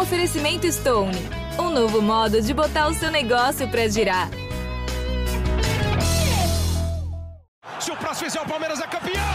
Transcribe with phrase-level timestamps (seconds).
[0.00, 1.18] Oferecimento Stone,
[1.58, 4.30] um novo modo de botar o seu negócio para girar.
[7.80, 9.34] Se o próximo fizer o Palmeiras é campeão!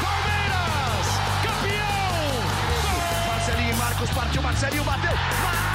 [0.00, 1.06] Palmeiras!
[1.42, 3.26] Campeão!
[3.26, 5.12] Marcelinho e Marcos partiu, Marcelinho bateu!
[5.12, 5.65] Marcos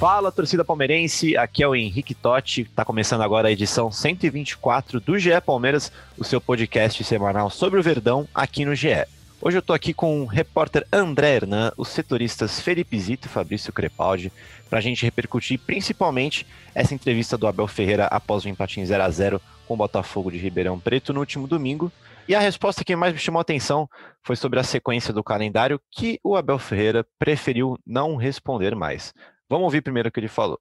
[0.00, 5.18] Fala, torcida palmeirense, aqui é o Henrique Totti, tá começando agora a edição 124 do
[5.18, 9.04] GE Palmeiras, o seu podcast semanal sobre o Verdão aqui no GE.
[9.42, 13.74] Hoje eu tô aqui com o repórter André Hernan, os setoristas Felipe Zito e Fabrício
[13.74, 14.32] Crepaldi,
[14.70, 19.10] pra gente repercutir principalmente essa entrevista do Abel Ferreira após o empate em 0 a
[19.10, 21.92] 0 com o Botafogo de Ribeirão Preto no último domingo.
[22.26, 23.88] E a resposta que mais me chamou a atenção
[24.22, 29.12] foi sobre a sequência do calendário que o Abel Ferreira preferiu não responder mais.
[29.50, 30.60] Vamos ouvir primeiro o que ele falou.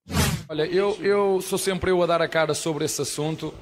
[0.50, 3.54] Olha, eu, eu sou sempre eu a dar a cara sobre esse assunto,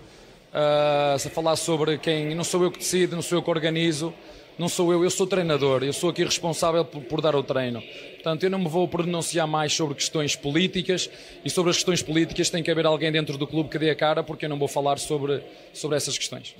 [0.53, 2.33] uh, a falar sobre quem.
[2.33, 4.13] Não sou eu que decido, não sou eu que organizo,
[4.57, 7.83] não sou eu, eu sou treinador, eu sou aqui responsável por, por dar o treino.
[8.13, 11.09] Portanto, eu não me vou pronunciar mais sobre questões políticas
[11.43, 13.95] e sobre as questões políticas tem que haver alguém dentro do clube que dê a
[13.95, 16.55] cara, porque eu não vou falar sobre, sobre essas questões.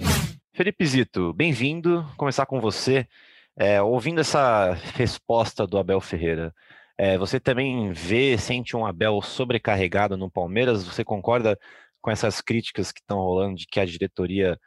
[0.52, 2.06] Felipe Zito, bem-vindo.
[2.18, 3.08] Começar com você.
[3.56, 6.54] É, ouvindo essa resposta do Abel Ferreira,
[6.98, 10.84] é, você também vê, sente um Abel sobrecarregado no Palmeiras?
[10.84, 11.58] Você concorda
[12.02, 14.58] com essas críticas que estão rolando de que a diretoria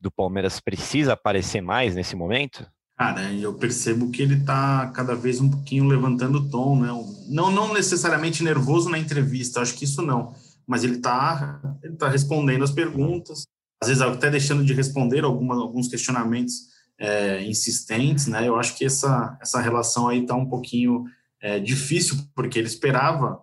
[0.00, 2.66] do Palmeiras precisa aparecer mais nesse momento?
[2.96, 6.88] Cara, eu percebo que ele está cada vez um pouquinho levantando o tom, né?
[7.28, 10.34] Não, não necessariamente nervoso na entrevista, acho que isso não,
[10.66, 13.44] mas ele está ele tá respondendo as perguntas,
[13.82, 16.68] às vezes até deixando de responder alguma, alguns questionamentos
[16.98, 18.46] é, insistentes, né?
[18.46, 21.06] Eu acho que essa, essa relação aí está um pouquinho
[21.40, 23.42] é, difícil, porque ele esperava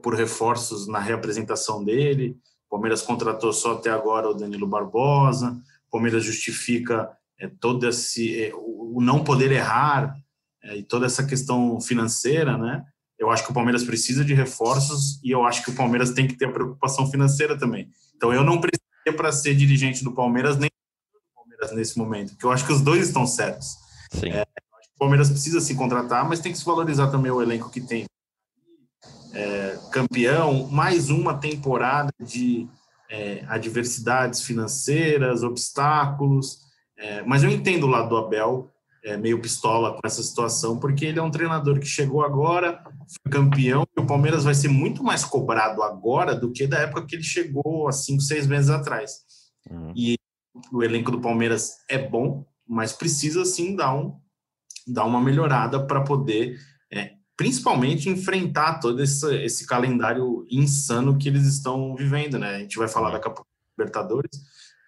[0.00, 2.36] por reforços na reapresentação dele.
[2.68, 5.50] O Palmeiras contratou só até agora o Danilo Barbosa.
[5.88, 10.14] O Palmeiras justifica é, todo esse é, o não poder errar
[10.62, 12.84] é, e toda essa questão financeira, né?
[13.18, 16.26] Eu acho que o Palmeiras precisa de reforços e eu acho que o Palmeiras tem
[16.26, 17.88] que ter a preocupação financeira também.
[18.16, 20.70] Então eu não precisaria para ser dirigente do Palmeiras nem
[21.12, 23.76] do Palmeiras nesse momento, porque eu acho que os dois estão certos.
[24.12, 24.30] Sim.
[24.30, 24.44] É,
[25.02, 28.04] Palmeiras precisa se contratar, mas tem que se valorizar também o elenco que tem.
[29.34, 32.68] É, campeão, mais uma temporada de
[33.10, 36.60] é, adversidades financeiras, obstáculos.
[36.96, 38.70] É, mas eu entendo o lado do Abel,
[39.04, 42.80] é, meio pistola com essa situação, porque ele é um treinador que chegou agora,
[43.24, 47.06] foi campeão, e o Palmeiras vai ser muito mais cobrado agora do que da época
[47.06, 49.16] que ele chegou há cinco, seis meses atrás.
[49.68, 49.92] Uhum.
[49.96, 50.16] E
[50.72, 54.21] o elenco do Palmeiras é bom, mas precisa sim dar um
[54.86, 56.58] dar uma melhorada para poder,
[56.92, 62.56] é, principalmente, enfrentar todo esse, esse calendário insano que eles estão vivendo, né?
[62.56, 63.48] A gente vai falar daqui a pouco
[63.78, 64.30] Libertadores,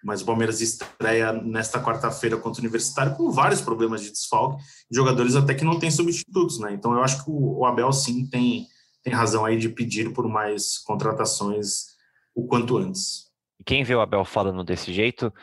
[0.03, 5.35] mas o Palmeiras estreia nesta quarta-feira contra o Universitário com vários problemas de desfalque, jogadores
[5.35, 6.73] até que não têm substitutos, né?
[6.73, 8.67] Então eu acho que o, o Abel sim tem,
[9.03, 11.95] tem razão aí de pedir por mais contratações
[12.35, 13.31] o quanto antes.
[13.59, 15.33] E quem vê o Abel falando desse jeito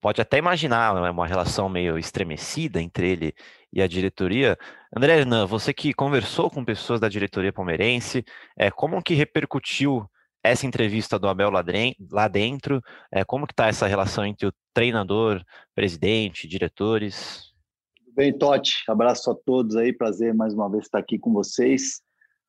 [0.00, 3.34] pode até imaginar né, uma relação meio estremecida entre ele
[3.72, 4.58] e a diretoria.
[4.96, 8.24] André Hernan, você que conversou com pessoas da diretoria palmeirense,
[8.56, 10.08] é, como que repercutiu
[10.42, 12.82] essa entrevista do Abel lá dentro?
[13.12, 15.42] É, como que está essa relação entre o treinador,
[15.74, 17.50] presidente, diretores?
[18.14, 18.84] Bem, Totti?
[18.88, 22.02] Abraço a todos aí, prazer mais uma vez estar aqui com vocês.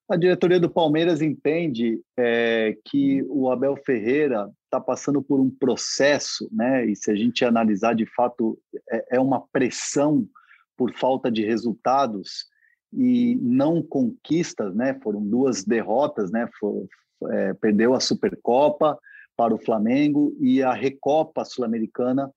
[0.09, 6.49] A diretoria do Palmeiras entende é, que o Abel Ferreira está passando por um processo,
[6.51, 6.85] né?
[6.85, 8.59] E se a gente analisar de fato,
[8.89, 10.27] é, é uma pressão
[10.81, 12.47] por falta de resultados
[12.91, 14.99] e não conquistas, né?
[15.03, 16.49] Foram duas derrotas, né?
[16.59, 16.87] For,
[17.29, 18.97] é, perdeu a Supercopa
[19.37, 22.31] para o Flamengo e a Recopa Sul-Americana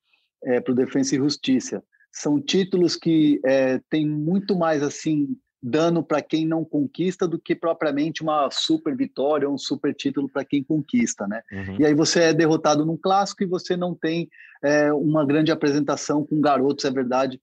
[0.44, 1.82] é, para o Defensa e Justiça.
[2.12, 7.54] São títulos que é, têm muito mais assim dano para quem não conquista do que
[7.54, 11.40] propriamente uma super vitória ou um super título para quem conquista, né?
[11.50, 11.76] Uhum.
[11.80, 14.28] E aí você é derrotado num clássico e você não tem
[14.62, 17.40] é, uma grande apresentação com garotos, é verdade,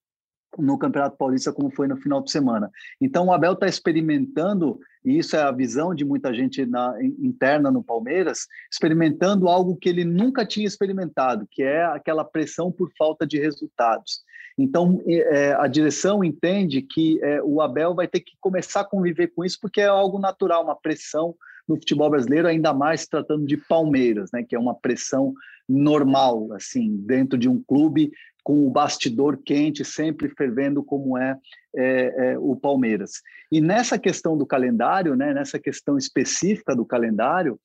[0.58, 2.70] no Campeonato Paulista, como foi no final de semana.
[3.00, 7.70] Então, o Abel está experimentando, e isso é a visão de muita gente na, interna
[7.70, 13.26] no Palmeiras, experimentando algo que ele nunca tinha experimentado, que é aquela pressão por falta
[13.26, 14.22] de resultados.
[14.58, 19.28] Então, é, a direção entende que é, o Abel vai ter que começar a conviver
[19.28, 21.34] com isso, porque é algo natural, uma pressão
[21.66, 25.32] no futebol brasileiro, ainda mais tratando de Palmeiras, né, que é uma pressão
[25.68, 31.36] normal, assim, dentro de um clube com o bastidor quente, sempre fervendo como é,
[31.76, 33.22] é, é, o Palmeiras.
[33.50, 37.58] E nessa questão do calendário, né, nessa questão específica do calendário,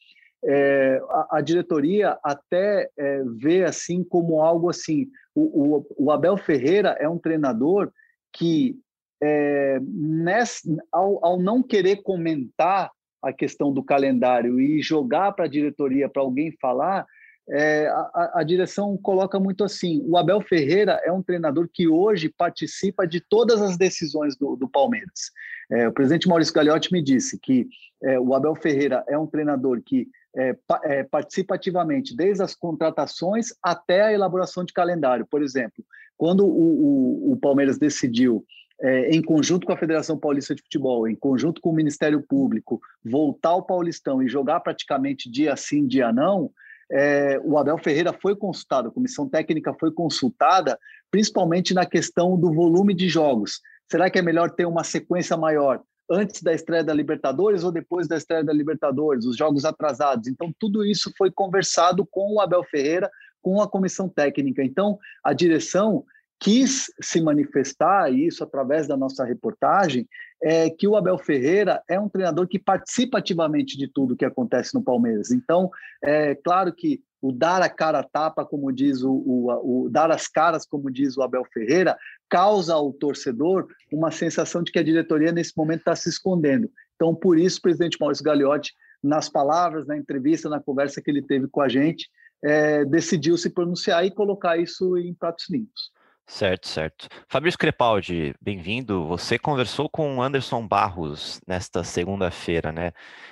[0.46, 5.10] é, a, a, diretoria até é, vê assim como algo assim.
[5.34, 7.92] O, o, o, Abel Ferreira é um treinador
[8.32, 8.76] que,
[9.22, 12.92] é, nessa, ao, ao não querer comentar
[13.22, 17.06] a questão do calendário e jogar para a diretoria para alguém falar,
[17.50, 22.28] é, a, a, direção coloca muito assim: o Abel Ferreira é um treinador que hoje
[22.30, 25.32] participa de todas as decisões do, do Palmeiras.
[25.70, 27.68] É, o presidente Maurício Gagliotti me disse que
[28.04, 33.48] é, o Abel Ferreira é um treinador que é, é, participa ativamente desde as contratações
[33.64, 35.26] até a elaboração de calendário.
[35.26, 35.84] Por exemplo,
[36.18, 38.46] quando o, o, o Palmeiras decidiu
[38.80, 42.80] é, em conjunto com a Federação Paulista de Futebol, em conjunto com o Ministério Público,
[43.04, 46.52] voltar ao Paulistão e jogar praticamente dia sim, dia não,
[46.92, 50.80] é, o Abel Ferreira foi consultado, a comissão técnica foi consultada,
[51.12, 53.62] principalmente na questão do volume de jogos.
[53.90, 58.08] Será que é melhor ter uma sequência maior antes da estreia da Libertadores ou depois
[58.08, 60.28] da estreia da Libertadores, os jogos atrasados?
[60.28, 63.10] Então, tudo isso foi conversado com o Abel Ferreira,
[63.42, 64.64] com a comissão técnica.
[64.64, 66.06] Então, a direção
[66.40, 70.08] quis se manifestar, e isso através da nossa reportagem,
[70.42, 74.74] é que o Abel Ferreira é um treinador que participa ativamente de tudo que acontece
[74.74, 75.32] no Palmeiras.
[75.32, 75.70] Então,
[76.04, 80.12] é claro que o dar a cara a tapa, como diz o, o, o, dar
[80.12, 81.98] as caras, como diz o Abel Ferreira,
[82.30, 86.70] causa ao torcedor uma sensação de que a diretoria nesse momento está se escondendo.
[86.96, 88.74] Então, por isso, o presidente Maurício Gagliotti,
[89.04, 92.10] nas palavras, na entrevista, na conversa que ele teve com a gente,
[92.44, 95.92] é, decidiu se pronunciar e colocar isso em pratos limpos.
[96.30, 97.08] Certo, certo.
[97.30, 99.08] Fabrício Crepaldi, bem-vindo.
[99.08, 102.92] Você conversou com Anderson Barros nesta segunda-feira, né?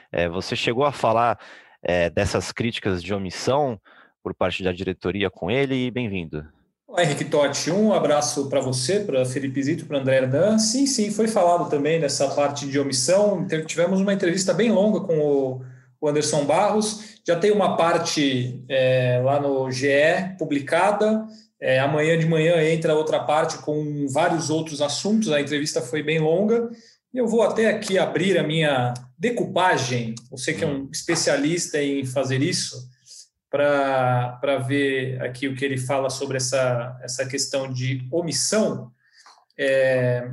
[0.10, 1.38] É, você chegou a falar
[1.84, 3.80] é, dessas críticas de omissão
[4.24, 6.48] por parte da diretoria com ele, bem-vindo.
[6.88, 10.58] Olá, Henrique Totti, um abraço para você, para Felipe Zito, para André Herdan.
[10.58, 13.46] Sim, sim, foi falado também dessa parte de omissão.
[13.66, 15.62] Tivemos uma entrevista bem longa com
[16.00, 17.20] o Anderson Barros.
[17.28, 21.28] Já tem uma parte é, lá no GE publicada
[21.60, 25.32] é, amanhã de manhã entra outra parte com vários outros assuntos.
[25.32, 26.70] A entrevista foi bem longa.
[27.14, 30.16] Eu vou até aqui abrir a minha decupagem.
[30.30, 32.90] Você que é um especialista em fazer isso,
[33.50, 38.92] para ver aqui o que ele fala sobre essa, essa questão de omissão.
[39.58, 40.30] É,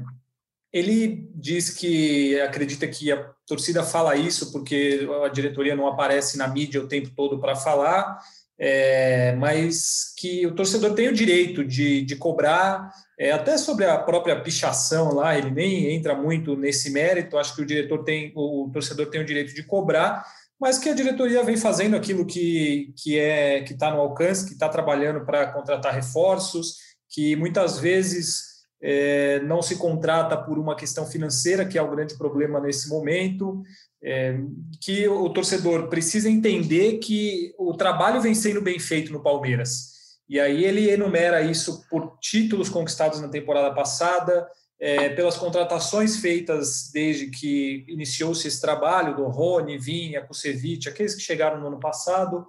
[0.73, 6.49] ele diz que acredita que a torcida fala isso porque a diretoria não aparece na
[6.49, 8.19] mídia o tempo todo para falar
[8.65, 13.99] é, mas que o torcedor tem o direito de, de cobrar, é, até sobre a
[13.99, 18.71] própria pichação lá, ele nem entra muito nesse mérito, acho que o diretor tem, o
[18.73, 20.25] torcedor tem o direito de cobrar,
[20.61, 24.53] mas que a diretoria vem fazendo aquilo que, que é que está no alcance, que
[24.53, 26.77] está trabalhando para contratar reforços,
[27.11, 28.52] que muitas vezes
[28.83, 33.63] é, não se contrata por uma questão financeira, que é o grande problema nesse momento,
[34.03, 34.37] é,
[34.81, 39.93] que o torcedor precisa entender que o trabalho vem sendo bem feito no Palmeiras.
[40.29, 44.49] E aí ele enumera isso por títulos conquistados na temporada passada,
[44.81, 51.23] é, pelas contratações feitas desde que iniciou-se esse trabalho, do Rony, Vinha, Kusevich, aqueles que
[51.23, 52.45] chegaram no ano passado,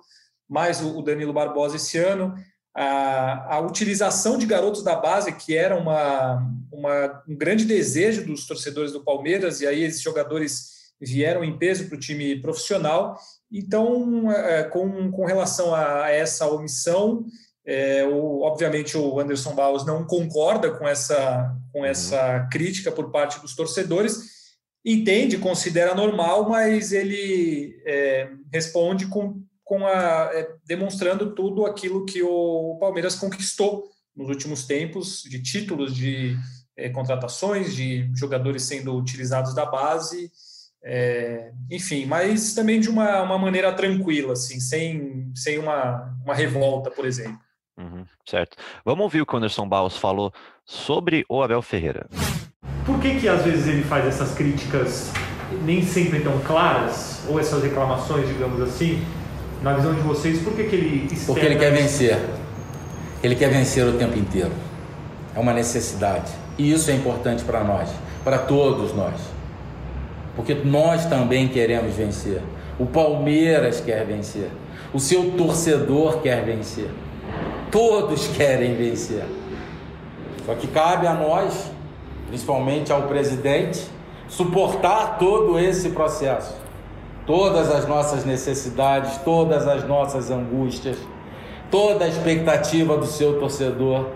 [0.49, 2.33] mais o Danilo Barbosa esse ano,
[2.75, 8.47] a, a utilização de garotos da base, que era uma, uma, um grande desejo dos
[8.47, 13.17] torcedores do Palmeiras, e aí esses jogadores vieram em peso para o time profissional.
[13.51, 17.25] Então, é, com, com relação a essa omissão,
[17.65, 21.85] é, o, obviamente o Anderson Barros não concorda com essa, com uhum.
[21.85, 24.33] essa crítica por parte dos torcedores,
[24.83, 32.21] entende, considera normal, mas ele é, responde com, com a, é, demonstrando tudo aquilo que
[32.21, 36.37] o Palmeiras conquistou nos últimos tempos, de títulos, de
[36.77, 40.31] é, contratações, de jogadores sendo utilizados da base,
[40.83, 46.91] é, enfim, mas também de uma, uma maneira tranquila, assim, sem, sem uma, uma revolta,
[46.91, 47.39] por exemplo.
[47.77, 48.57] Uhum, certo.
[48.85, 50.31] Vamos ouvir o que o Anderson Baus falou
[50.65, 52.07] sobre o Abel Ferreira.
[52.85, 55.11] Por que que às vezes ele faz essas críticas
[55.63, 59.01] nem sempre tão claras, ou essas reclamações, digamos assim,
[59.63, 61.25] na visão de vocês, por que que ele externa...
[61.25, 62.19] Porque ele quer vencer.
[63.23, 64.51] Ele quer vencer o tempo inteiro.
[65.35, 66.31] É uma necessidade.
[66.57, 67.89] E isso é importante para nós,
[68.23, 69.33] para todos nós
[70.35, 72.41] porque nós também queremos vencer.
[72.79, 74.49] O Palmeiras quer vencer.
[74.93, 76.89] O seu torcedor quer vencer.
[77.71, 79.25] Todos querem vencer.
[80.45, 81.71] Só que cabe a nós,
[82.27, 83.81] principalmente ao presidente,
[84.27, 86.55] suportar todo esse processo.
[87.25, 90.97] Todas as nossas necessidades, todas as nossas angústias,
[91.71, 94.07] toda a expectativa do seu torcedor.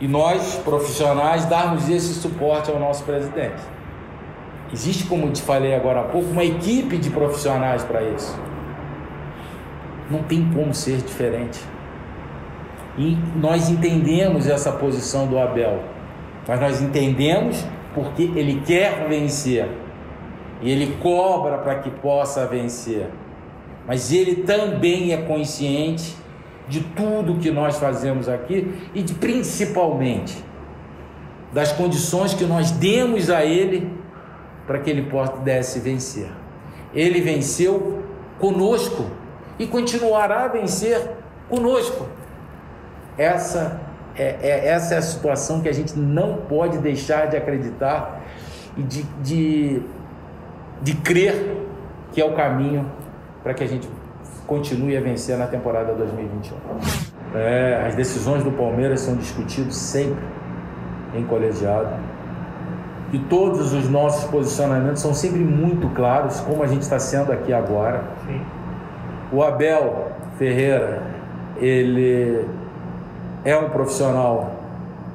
[0.00, 3.62] e nós, profissionais, darmos esse suporte ao nosso presidente.
[4.72, 8.36] Existe, como te falei agora há pouco, uma equipe de profissionais para isso.
[10.10, 11.60] Não tem como ser diferente.
[12.98, 15.80] E nós entendemos essa posição do Abel,
[16.46, 19.68] mas nós entendemos porque ele quer vencer
[20.60, 23.08] e ele cobra para que possa vencer.
[23.86, 26.16] Mas ele também é consciente
[26.68, 30.42] de tudo que nós fazemos aqui e de principalmente
[31.52, 33.92] das condições que nós demos a ele
[34.66, 36.28] para que ele pudesse vencer.
[36.94, 38.02] Ele venceu
[38.38, 39.04] conosco
[39.58, 41.10] e continuará a vencer
[41.48, 42.06] conosco.
[43.16, 43.80] Essa
[44.16, 48.20] é, é, essa é a situação que a gente não pode deixar de acreditar
[48.76, 49.82] e de, de,
[50.84, 51.56] de crer
[52.12, 52.86] que é o caminho
[53.42, 53.88] para que a gente
[54.46, 56.56] continue a vencer na temporada 2021.
[57.34, 60.22] É, as decisões do Palmeiras são discutidas sempre
[61.14, 61.88] em colegiado
[63.12, 67.52] e todos os nossos posicionamentos são sempre muito claros, como a gente está sendo aqui
[67.52, 68.02] agora.
[68.26, 68.40] Sim.
[69.32, 71.02] O Abel Ferreira,
[71.56, 72.44] ele
[73.44, 74.52] é um profissional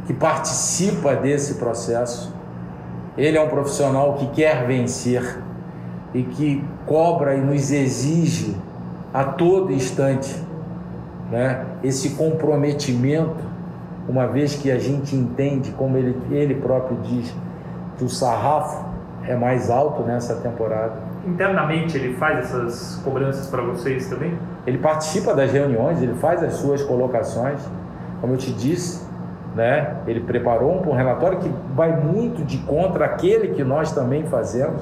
[0.08, 2.34] que participa desse processo,
[3.18, 5.40] ele é um profissional que quer vencer
[6.14, 8.56] e que cobra e nos exige
[9.14, 10.44] a todo instante
[11.32, 13.44] né, esse comprometimento,
[14.08, 17.34] uma vez que a gente entende, como ele, ele próprio diz,
[17.98, 18.86] que o sarrafo
[19.28, 20.94] é mais alto nessa temporada.
[21.28, 24.34] Internamente ele faz essas cobranças para vocês também?
[24.66, 27.60] Ele participa das reuniões, ele faz as suas colocações
[28.22, 29.08] como eu te disse,
[29.56, 29.96] né?
[30.06, 34.82] Ele preparou um relatório que vai muito de contra aquele que nós também fazemos.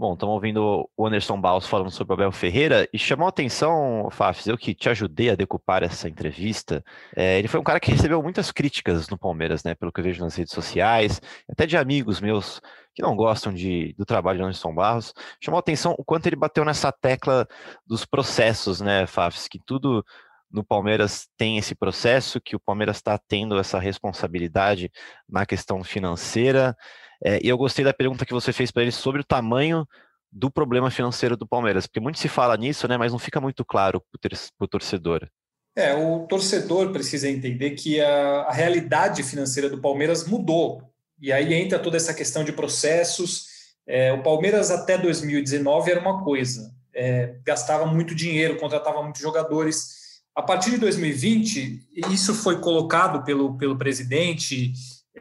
[0.00, 4.08] Bom, estamos ouvindo o Anderson Baus falando sobre o Abel Ferreira e chamou a atenção,
[4.10, 6.82] Fafs, eu que te ajudei a decupar essa entrevista.
[7.14, 9.74] É, ele foi um cara que recebeu muitas críticas no Palmeiras, né?
[9.74, 12.62] Pelo que eu vejo nas redes sociais, até de amigos meus
[12.94, 15.12] que não gostam de, do trabalho de Anderson Barros.
[15.38, 17.46] Chamou a atenção o quanto ele bateu nessa tecla
[17.86, 19.48] dos processos, né, Fafs?
[19.48, 20.02] Que tudo
[20.50, 24.90] no Palmeiras tem esse processo, que o Palmeiras está tendo essa responsabilidade
[25.28, 26.76] na questão financeira.
[27.22, 29.86] É, e eu gostei da pergunta que você fez para ele sobre o tamanho
[30.32, 33.64] do problema financeiro do Palmeiras, porque muito se fala nisso, né, mas não fica muito
[33.64, 35.28] claro para o torcedor.
[35.76, 40.82] É, o torcedor precisa entender que a, a realidade financeira do Palmeiras mudou.
[41.20, 43.46] E aí entra toda essa questão de processos.
[43.86, 49.99] É, o Palmeiras até 2019 era uma coisa, é, gastava muito dinheiro, contratava muitos jogadores
[50.34, 54.72] a partir de 2020, isso foi colocado pelo, pelo presidente,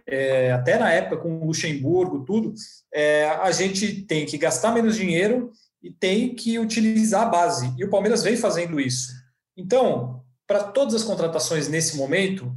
[0.08, 2.54] é, até na época com Luxemburgo, tudo,
[2.94, 5.52] é, a gente tem que gastar menos dinheiro
[5.82, 7.74] e tem que utilizar a base.
[7.78, 9.12] E o Palmeiras vem fazendo isso.
[9.58, 12.52] Então, para todas as contratações nesse momento,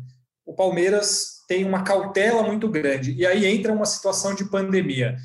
[0.44, 3.12] o Palmeiras tem uma cautela muito grande.
[3.12, 5.16] E aí entra uma situação de pandemia.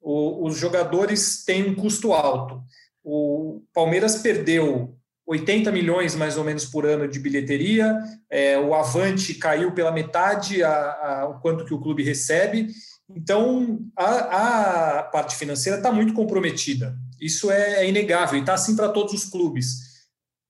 [0.00, 2.62] O, os jogadores têm um custo alto.
[3.02, 4.95] O Palmeiras perdeu
[5.26, 7.98] 80 milhões mais ou menos por ano de bilheteria,
[8.30, 12.68] é, o Avante caiu pela metade a, a, o quanto que o clube recebe,
[13.10, 16.96] então a, a parte financeira está muito comprometida.
[17.20, 19.86] Isso é, é inegável e está assim para todos os clubes.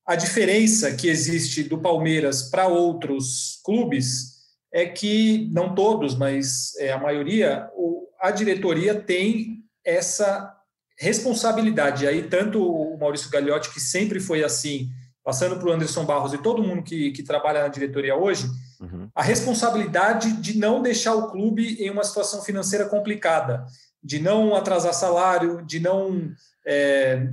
[0.06, 4.36] A diferença que existe do Palmeiras para outros clubes
[4.72, 10.55] é que, não todos, mas é, a maioria, o, a diretoria tem essa
[10.98, 12.06] responsabilidade.
[12.06, 14.88] Aí, tanto o Maurício Gagliotti, que sempre foi assim,
[15.22, 18.48] passando para o Anderson Barros e todo mundo que, que trabalha na diretoria hoje,
[18.80, 19.08] uhum.
[19.14, 23.66] a responsabilidade de não deixar o clube em uma situação financeira complicada,
[24.02, 26.30] de não atrasar salário, de não
[26.64, 27.28] é,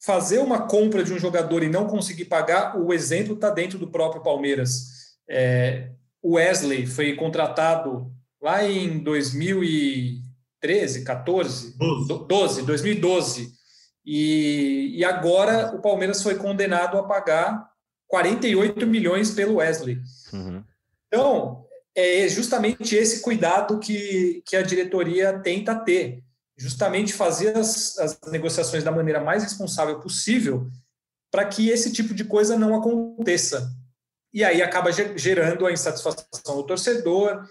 [0.00, 2.78] fazer uma compra de um jogador e não conseguir pagar.
[2.78, 5.16] O exemplo está dentro do próprio Palmeiras.
[5.28, 5.90] É,
[6.22, 10.19] o Wesley foi contratado lá em 2000 e
[10.60, 13.52] 13, 14, 12, 12 2012.
[14.04, 17.68] E, e agora o Palmeiras foi condenado a pagar
[18.08, 19.98] 48 milhões pelo Wesley.
[20.32, 20.64] Uhum.
[21.06, 21.64] Então,
[21.94, 26.22] é justamente esse cuidado que, que a diretoria tenta ter.
[26.56, 30.68] Justamente fazer as, as negociações da maneira mais responsável possível
[31.30, 33.72] para que esse tipo de coisa não aconteça.
[34.32, 37.44] E aí acaba gerando a insatisfação do torcedor,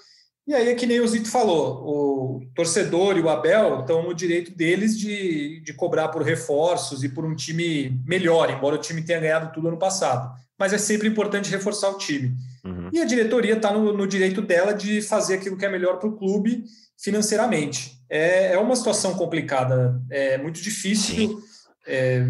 [0.50, 4.16] e aí é que nem o Zito falou, o torcedor e o Abel estão no
[4.16, 9.04] direito deles de, de cobrar por reforços e por um time melhor, embora o time
[9.04, 10.36] tenha ganhado tudo ano passado.
[10.58, 12.36] Mas é sempre importante reforçar o time.
[12.66, 12.90] Uhum.
[12.92, 16.10] E a diretoria está no, no, direito dela de fazer aquilo que é melhor para
[16.10, 16.64] o clube
[16.98, 18.02] financeiramente.
[18.10, 21.44] É, é uma situação complicada, é muito difícil.
[21.86, 22.26] É,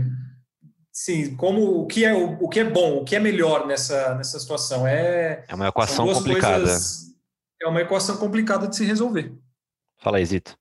[0.91, 4.13] sim, como o que é o, o que é bom, o que é melhor nessa,
[4.15, 6.65] nessa situação é é uma equação complicada.
[6.65, 7.08] Coisas,
[7.61, 9.33] é uma equação complicada de se resolver.
[9.97, 10.57] Fala aí, Zito.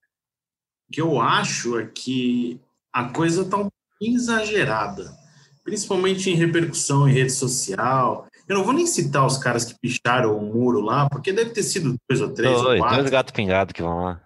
[0.88, 2.60] O que eu acho é que
[2.92, 5.16] a coisa está um pouquinho exagerada,
[5.62, 8.26] principalmente em repercussão em rede social.
[8.48, 11.62] Eu não vou nem citar os caras que picharam o muro lá, porque deve ter
[11.62, 12.98] sido dois ou três dois, ou quatro.
[12.98, 14.22] Dois gato pingado que vão lá.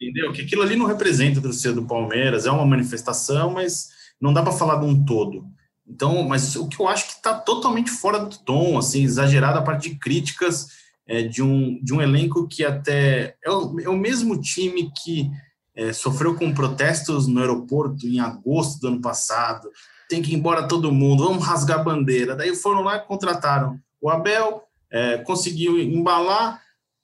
[0.00, 0.32] Entendeu?
[0.32, 4.42] Que aquilo ali não representa a torcida do Palmeiras, é uma manifestação, mas não dá
[4.42, 5.46] para falar de um todo.
[5.86, 9.62] Então, mas o que eu acho que está totalmente fora do tom, assim, exagerado a
[9.62, 13.96] parte de críticas é, de, um, de um elenco que até é o, é o
[13.96, 15.30] mesmo time que
[15.74, 19.68] é, sofreu com protestos no aeroporto em agosto do ano passado.
[20.08, 22.36] Tem que ir embora todo mundo, vamos rasgar a bandeira.
[22.36, 26.60] Daí foram lá e contrataram o Abel, é, conseguiu embalar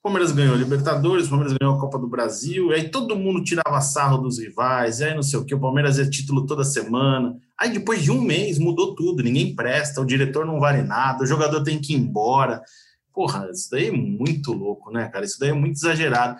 [0.09, 3.45] Palmeiras ganhou a Libertadores, o Palmeiras ganhou a Copa do Brasil, e aí todo mundo
[3.45, 6.65] tirava sarro dos rivais, e aí não sei o que, o Palmeiras é título toda
[6.65, 7.37] semana.
[7.59, 11.27] Aí depois de um mês mudou tudo, ninguém presta, o diretor não vale nada, o
[11.27, 12.63] jogador tem que ir embora.
[13.19, 15.25] Porra, isso daí é muito louco, né, cara?
[15.25, 16.39] Isso daí é muito exagerado.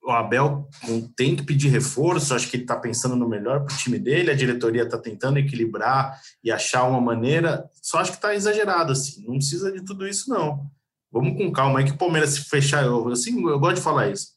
[0.00, 0.68] O Abel
[1.16, 4.30] tem que pedir reforço, acho que ele está pensando no melhor para o time dele,
[4.30, 9.26] a diretoria está tentando equilibrar e achar uma maneira, só acho que está exagerado, assim,
[9.26, 10.70] não precisa de tudo isso, não.
[11.10, 14.08] Vamos com calma aí que o Palmeiras se fechar, eu, assim, eu gosto de falar
[14.08, 14.34] isso.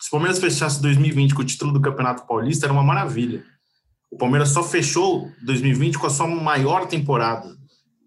[0.00, 3.44] Se o Palmeiras fechasse 2020 com o título do Campeonato Paulista, era uma maravilha.
[4.10, 7.48] O Palmeiras só fechou 2020 com a sua maior temporada.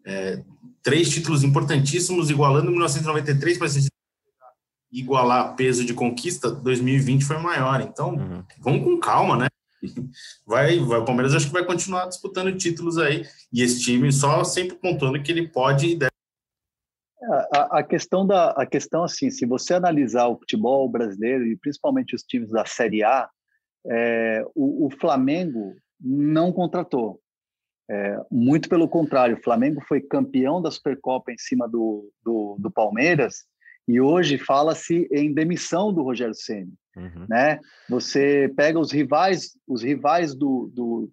[0.06, 0.44] É,
[0.86, 3.68] três títulos importantíssimos, igualando 1993 para
[4.92, 7.82] igualar peso de conquista, 2020 foi maior.
[7.82, 8.44] Então, uhum.
[8.60, 9.48] vamos com calma, né?
[10.48, 13.24] Vai, vai, o Palmeiras acho que vai continuar disputando títulos aí.
[13.54, 16.12] E esse time só sempre contando que ele pode e deve
[17.54, 22.16] a, a, questão da a questão assim, se você analisar o futebol brasileiro e principalmente
[22.16, 23.30] os times da Série A,
[23.88, 27.20] é, o, o, Flamengo não contratou.
[27.90, 32.72] É, muito pelo contrário, o Flamengo foi campeão da Supercopa em cima do, do, do
[32.72, 33.46] Palmeiras
[33.88, 36.74] e hoje fala-se em demissão do Rogério Ceni.
[36.96, 37.26] Uhum.
[37.30, 37.60] Né?
[37.90, 41.12] Você pega os rivais, os rivais do, do,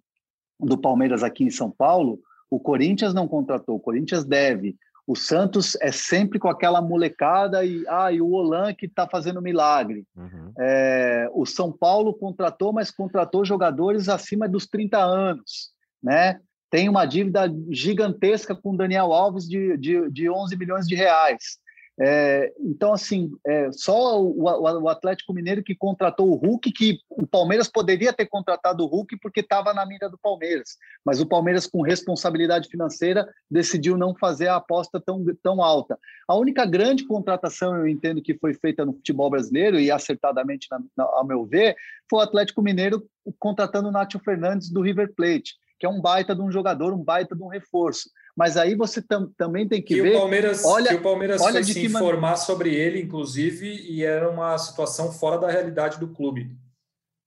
[0.58, 2.18] do Palmeiras aqui em São Paulo,
[2.50, 7.84] o Corinthians não contratou, o Corinthians deve, o Santos é sempre com aquela molecada e,
[7.88, 10.06] ah, e o Olan que está fazendo milagre.
[10.16, 10.52] Uhum.
[10.58, 16.40] É, o São Paulo contratou, mas contratou jogadores acima dos 30 anos, né?
[16.72, 21.60] Tem uma dívida gigantesca com Daniel Alves de, de, de 11 milhões de reais.
[22.00, 27.26] É, então, assim, é, só o, o, Atlético Mineiro que contratou o Hulk, que o
[27.26, 31.66] Palmeiras poderia ter contratado o Hulk porque estava na mira do Palmeiras, mas o Palmeiras,
[31.66, 35.98] com responsabilidade financeira, decidiu não fazer a aposta tão, tão alta.
[36.26, 40.80] A única grande contratação, eu entendo, que foi feita no futebol brasileiro, e acertadamente, na,
[40.96, 41.76] na, ao meu ver,
[42.08, 43.06] foi o Atlético Mineiro
[43.38, 47.02] contratando o Nátio Fernandes do River Plate que é um baita de um jogador, um
[47.02, 48.08] baita de um reforço.
[48.36, 50.14] Mas aí você tam, também tem que, que ver.
[50.14, 54.30] O Palmeiras, olha, que o Palmeiras olha foi se informar sobre ele, inclusive, e era
[54.30, 56.56] uma situação fora da realidade do clube.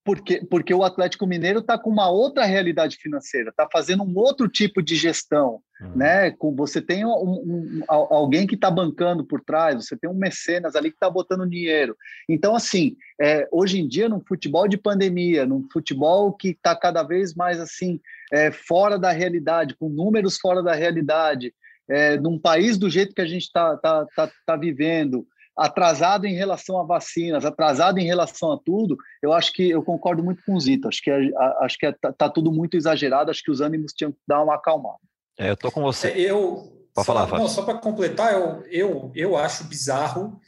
[0.06, 4.48] Porque, porque o Atlético Mineiro está com uma outra realidade financeira, está fazendo um outro
[4.48, 5.62] tipo de gestão.
[5.82, 5.96] Uhum.
[5.96, 6.30] Né?
[6.30, 10.76] Com, você tem um, um, alguém que está bancando por trás, você tem um mecenas
[10.76, 11.98] ali que está botando dinheiro.
[12.30, 17.02] Então, assim, é, hoje em dia, no futebol de pandemia, num futebol que está cada
[17.02, 18.00] vez mais assim
[18.32, 21.52] é, fora da realidade, com números fora da realidade,
[21.90, 25.26] é, num país do jeito que a gente está tá, tá, tá vivendo,
[25.58, 30.24] atrasado em relação a vacinas, atrasado em relação a tudo, eu acho que eu concordo
[30.24, 30.88] muito com o Zito.
[30.88, 33.94] Acho que, é, acho que é, tá, tá, tudo muito exagerado, acho que os ânimos
[33.94, 35.00] tinham que dar uma acalmada.
[35.38, 36.10] É, eu tô com você.
[36.10, 36.72] É, eu.
[36.94, 37.40] Pode falar, Fábio.
[37.40, 40.40] Não, só para completar, eu, eu, eu acho bizarro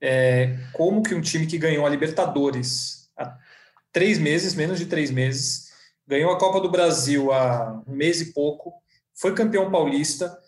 [0.00, 3.36] é, como que um time que ganhou a Libertadores há
[3.92, 5.70] três meses, menos de três meses,
[6.06, 8.72] ganhou a Copa do Brasil há um mês e pouco,
[9.14, 10.38] foi campeão paulista.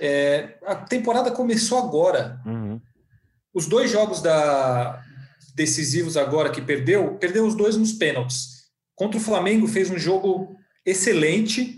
[0.00, 2.40] É, a temporada começou agora.
[2.44, 2.63] Uhum.
[3.54, 5.02] Os dois jogos da
[5.54, 8.64] decisivos agora que perdeu, perdeu os dois nos pênaltis.
[8.96, 11.76] Contra o Flamengo fez um jogo excelente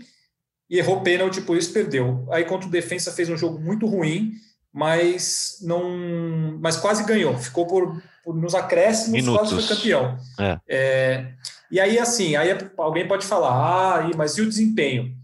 [0.69, 2.27] e errou pênalti, por isso perdeu.
[2.31, 4.33] Aí contra o Defensa fez um jogo muito ruim,
[4.73, 7.37] mas não, mas quase ganhou.
[7.37, 9.49] Ficou por, por nos acréscimos, Minutos.
[9.49, 10.17] quase foi campeão.
[10.39, 10.59] É.
[10.67, 11.33] É,
[11.69, 15.15] e aí, assim, aí alguém pode falar, ah, mas e o desempenho?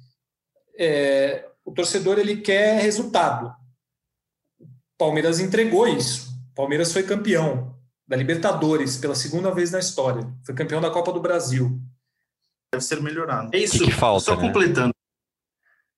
[0.77, 3.53] É, o torcedor ele quer resultado.
[4.97, 6.32] Palmeiras entregou isso.
[6.55, 7.75] Palmeiras foi campeão
[8.07, 10.27] da Libertadores pela segunda vez na história.
[10.45, 11.79] Foi campeão da Copa do Brasil.
[12.71, 13.49] Deve ser melhorado.
[13.53, 13.79] É isso.
[13.79, 14.41] Que, que falta, Só né?
[14.41, 14.93] completando.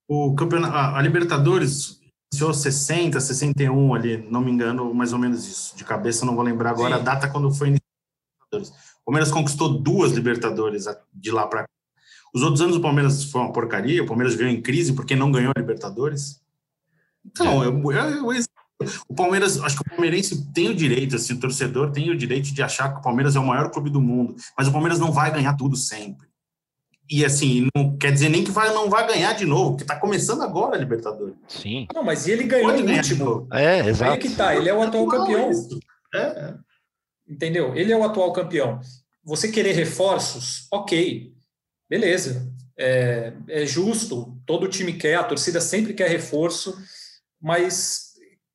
[0.07, 1.99] O campeonato, a Libertadores
[2.31, 5.75] iniciou 60, 61 ali, não me engano, mais ou menos isso.
[5.75, 7.01] De cabeça não vou lembrar agora Sim.
[7.01, 8.77] a data quando foi iniciado.
[9.01, 11.69] O Palmeiras conquistou duas Libertadores de lá para cá.
[12.33, 15.31] Os outros anos o Palmeiras foi uma porcaria, o Palmeiras ganhou em crise porque não
[15.31, 16.41] ganhou a Libertadores.
[17.25, 17.67] Então, é.
[17.67, 18.31] eu, eu, eu,
[19.07, 22.53] o Palmeiras, acho que o palmeirense tem o direito, assim, o torcedor tem o direito
[22.53, 25.11] de achar que o Palmeiras é o maior clube do mundo, mas o Palmeiras não
[25.11, 26.27] vai ganhar tudo sempre.
[27.09, 29.95] E assim, não quer dizer nem que vai, não vai ganhar de novo, porque está
[29.95, 31.35] começando agora a Libertadores.
[31.47, 31.87] Sim.
[31.93, 33.47] Não, mas ele ganhou Pode o último.
[33.53, 34.11] É, exato.
[34.11, 35.51] Aí é que tá, ele é o atual campeão.
[36.13, 36.55] É.
[37.27, 37.75] Entendeu?
[37.75, 38.79] Ele é o atual campeão.
[39.23, 41.31] Você querer reforços, ok,
[41.89, 42.51] beleza.
[42.77, 46.75] É, é justo, todo time quer, a torcida sempre quer reforço,
[47.41, 48.04] mas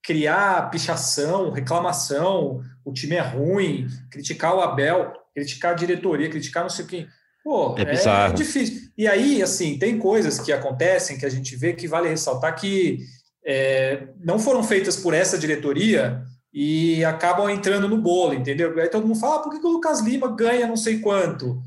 [0.02, 6.70] criar pichação, reclamação, o time é ruim, criticar o Abel, criticar a diretoria, criticar não
[6.70, 7.06] sei quem.
[7.42, 8.90] Pô, é, é, difícil.
[8.96, 12.98] E aí, assim, tem coisas que acontecem que a gente vê que vale ressaltar que
[13.44, 18.78] é, não foram feitas por essa diretoria e acabam entrando no bolo, entendeu?
[18.78, 21.62] Aí todo mundo fala, ah, por que, que o Lucas Lima ganha não sei quanto?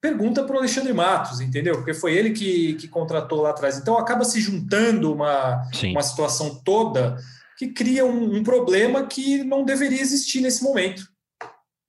[0.00, 1.76] Pergunta para o Alexandre Matos, entendeu?
[1.76, 3.78] Porque foi ele que, que contratou lá atrás.
[3.78, 7.16] Então acaba se juntando uma, uma situação toda
[7.56, 11.02] que cria um, um problema que não deveria existir nesse momento.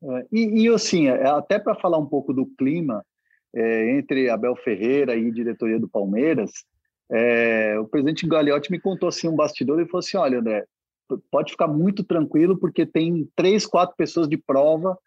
[0.03, 3.03] É, e, e assim, é, até para falar um pouco do clima
[3.55, 6.51] é, entre Abel Ferreira e diretoria do Palmeiras,
[7.11, 10.65] é, o presidente Gagliotti me contou assim um bastidor e falou assim, olha, André,
[11.31, 14.97] pode ficar muito tranquilo porque tem três, quatro pessoas de prova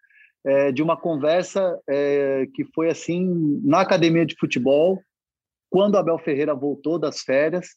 [0.43, 4.99] é, de uma conversa é, que foi assim na academia de futebol
[5.69, 7.69] quando Abel Ferreira voltou das férias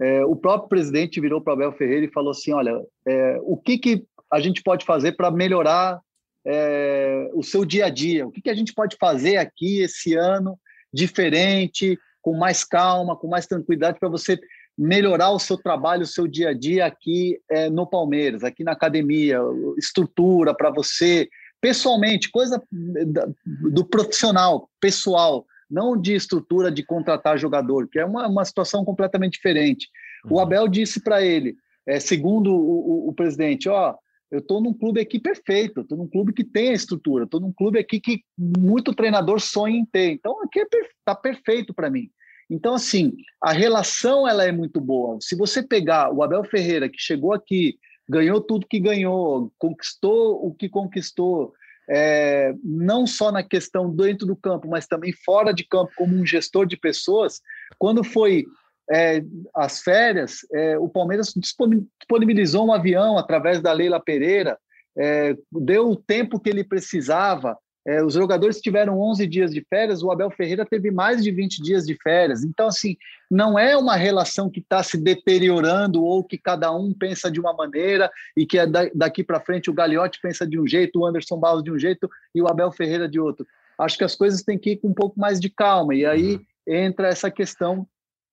[0.00, 3.78] é, o próprio presidente virou para Abel Ferreira e falou assim: olha, é, o que,
[3.78, 6.00] que a gente pode fazer para melhorar
[6.44, 8.26] é, o seu dia a dia?
[8.26, 10.58] O que, que a gente pode fazer aqui esse ano
[10.92, 14.38] diferente, com mais calma, com mais tranquilidade, para você
[14.76, 18.72] melhorar o seu trabalho, o seu dia a dia aqui é, no Palmeiras, aqui na
[18.72, 19.38] academia,
[19.78, 21.28] estrutura para você,
[21.60, 28.44] pessoalmente, coisa do profissional, pessoal não de estrutura de contratar jogador, que é uma, uma
[28.44, 29.88] situação completamente diferente.
[30.24, 30.40] O uhum.
[30.40, 31.56] Abel disse para ele,
[31.86, 33.96] é, segundo o, o, o presidente, ó,
[34.30, 37.52] eu estou num clube aqui perfeito, estou num clube que tem a estrutura, estou num
[37.52, 40.12] clube aqui que muito treinador sonha em ter.
[40.12, 42.10] Então aqui está é tá perfeito para mim.
[42.50, 45.18] Então assim, a relação ela é muito boa.
[45.20, 50.54] Se você pegar o Abel Ferreira que chegou aqui, ganhou tudo que ganhou, conquistou o
[50.54, 51.52] que conquistou,
[51.88, 56.26] é, não só na questão dentro do campo, mas também fora de campo, como um
[56.26, 57.40] gestor de pessoas,
[57.78, 58.46] quando foi
[58.90, 59.22] é,
[59.54, 64.58] as férias, é, o Palmeiras disponibilizou um avião através da Leila Pereira,
[64.96, 70.02] é, deu o tempo que ele precisava é, os jogadores tiveram 11 dias de férias,
[70.02, 72.44] o Abel Ferreira teve mais de 20 dias de férias.
[72.44, 72.96] Então, assim,
[73.28, 77.52] não é uma relação que está se deteriorando ou que cada um pensa de uma
[77.52, 81.38] maneira e que é daqui para frente o Gagliotti pensa de um jeito, o Anderson
[81.38, 83.44] Barros de um jeito e o Abel Ferreira de outro.
[83.76, 85.92] Acho que as coisas têm que ir com um pouco mais de calma.
[85.94, 86.44] E aí uhum.
[86.68, 87.86] entra essa questão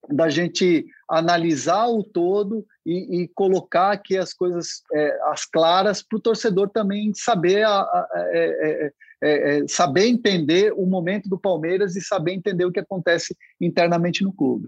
[0.07, 6.17] da gente analisar o todo e, e colocar aqui as coisas é, as claras para
[6.17, 11.95] o torcedor também saber a, a, a, é, é saber entender o momento do Palmeiras
[11.95, 14.67] e saber entender o que acontece internamente no clube.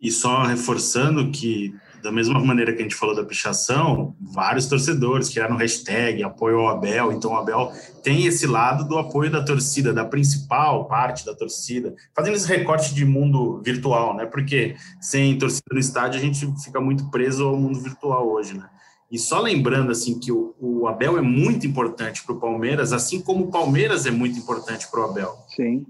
[0.00, 5.30] E só reforçando que, da mesma maneira que a gente falou da pichação, vários torcedores
[5.30, 9.94] criaram hashtag apoio ao Abel, então o Abel tem esse lado do apoio da torcida,
[9.94, 14.26] da principal parte da torcida, fazendo esse recorte de mundo virtual, né?
[14.26, 18.68] Porque sem torcida no estádio a gente fica muito preso ao mundo virtual hoje, né?
[19.10, 23.20] E só lembrando assim que o, o Abel é muito importante para o Palmeiras, assim
[23.20, 25.36] como o Palmeiras é muito importante para o Abel.
[25.54, 25.86] Sim.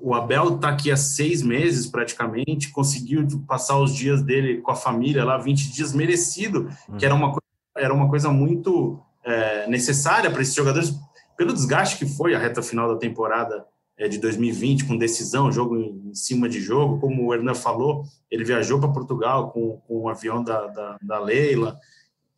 [0.00, 4.76] O Abel está aqui há seis meses praticamente, conseguiu passar os dias dele com a
[4.76, 6.96] família lá, 20 dias merecido, uhum.
[6.96, 7.36] que era uma,
[7.76, 10.94] era uma coisa muito é, necessária para esses jogadores,
[11.36, 13.64] pelo desgaste que foi a reta final da temporada
[13.96, 18.44] é, de 2020, com decisão, jogo em cima de jogo, como o Hernan falou, ele
[18.44, 21.78] viajou para Portugal com, com o avião da, da, da Leila,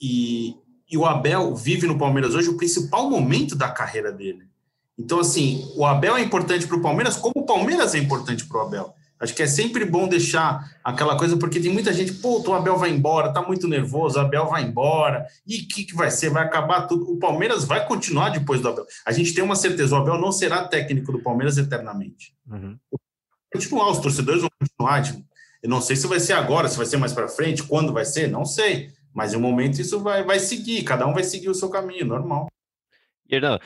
[0.00, 0.57] e,
[0.90, 4.48] e o Abel vive no Palmeiras hoje o principal momento da carreira dele.
[4.98, 8.59] Então, assim, o Abel é importante para o Palmeiras, como o Palmeiras é importante para
[8.59, 8.94] o Abel.
[9.18, 12.76] Acho que é sempre bom deixar aquela coisa, porque tem muita gente, pô, o Abel
[12.76, 16.30] vai embora, tá muito nervoso, o Abel vai embora, e o que, que vai ser?
[16.30, 17.11] Vai acabar tudo.
[17.11, 18.87] O Palmeiras vai continuar depois do Abel.
[19.07, 22.35] A gente tem uma certeza, o Abel não será técnico do Palmeiras eternamente.
[22.46, 22.76] Uhum.
[23.52, 25.02] Continuar, os torcedores vão continuar.
[25.02, 25.24] Tipo,
[25.62, 28.04] eu não sei se vai ser agora, se vai ser mais para frente, quando vai
[28.04, 28.90] ser, não sei.
[29.14, 32.05] Mas em um momento isso vai, vai seguir, cada um vai seguir o seu caminho,
[32.05, 32.48] normal.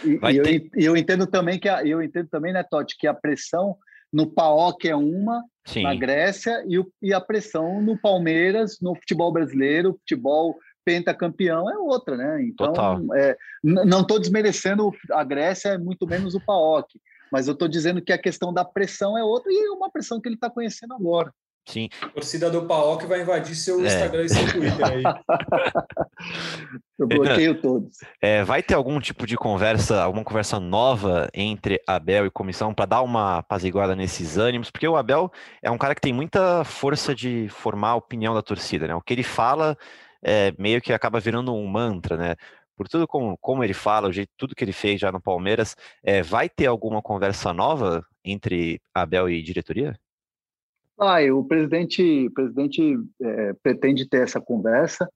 [0.05, 3.15] E, e eu, eu, entendo também que a, eu entendo também, né, Totti, que a
[3.15, 3.77] pressão
[4.13, 5.83] no PAOK é uma Sim.
[5.83, 11.77] na Grécia e, o, e a pressão no Palmeiras, no futebol brasileiro, futebol pentacampeão é
[11.77, 12.43] outra, né?
[12.43, 12.73] Então,
[13.15, 16.99] é, não estou desmerecendo a Grécia, muito menos o PAOK.
[17.31, 20.19] Mas eu estou dizendo que a questão da pressão é outra e é uma pressão
[20.19, 21.31] que ele está conhecendo agora.
[21.69, 21.91] Sim.
[22.01, 23.87] A torcida do Paok vai invadir seu é.
[23.87, 25.03] Instagram e seu Twitter aí.
[26.99, 27.99] eu bloqueio todos.
[28.23, 32.87] É, vai ter algum tipo de conversa, alguma conversa nova entre Abel e comissão para
[32.87, 34.71] dar uma apaziguada nesses ânimos?
[34.71, 35.31] Porque o Abel
[35.63, 38.95] é um cara que tem muita força de formar a opinião da torcida, né?
[38.95, 39.77] O que ele fala
[40.23, 42.35] é, meio que acaba virando um mantra, né?
[42.75, 45.77] Por tudo como, como ele fala, o jeito, tudo que ele fez já no Palmeiras,
[46.03, 49.99] é, vai ter alguma conversa nova entre Abel e diretoria?
[50.99, 55.09] Ah, o presidente, o presidente é, pretende ter essa conversa,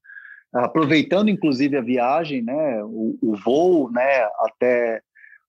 [0.52, 5.02] aproveitando inclusive a viagem, né, o, o voo, né, até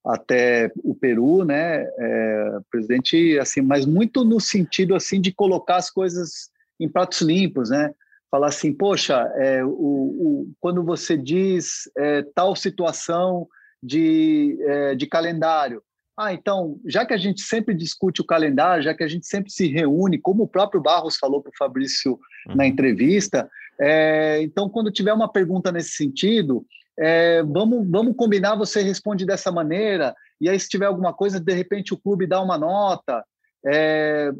[0.05, 5.89] até o Peru, né, é, presidente, assim, mas muito no sentido assim de colocar as
[5.89, 7.93] coisas em pratos limpos, né,
[8.29, 13.47] falar assim, poxa, é, o, o, quando você diz é, tal situação
[13.81, 15.81] de, é, de calendário,
[16.15, 19.51] ah, então, já que a gente sempre discute o calendário, já que a gente sempre
[19.51, 22.55] se reúne, como o próprio Barros falou para o Fabrício uhum.
[22.55, 23.49] na entrevista,
[23.81, 26.65] é, então, quando tiver uma pergunta nesse sentido,
[26.99, 31.53] é, vamos, vamos combinar, você responde dessa maneira, e aí, se tiver alguma coisa, de
[31.53, 33.23] repente o clube dá uma nota.
[33.65, 34.31] É,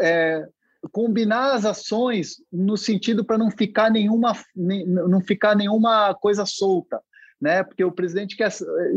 [0.00, 0.48] é
[0.92, 7.00] combinar as ações no sentido para não ficar nenhuma não ficar nenhuma coisa solta
[7.44, 7.62] né?
[7.62, 8.50] Porque o presidente quer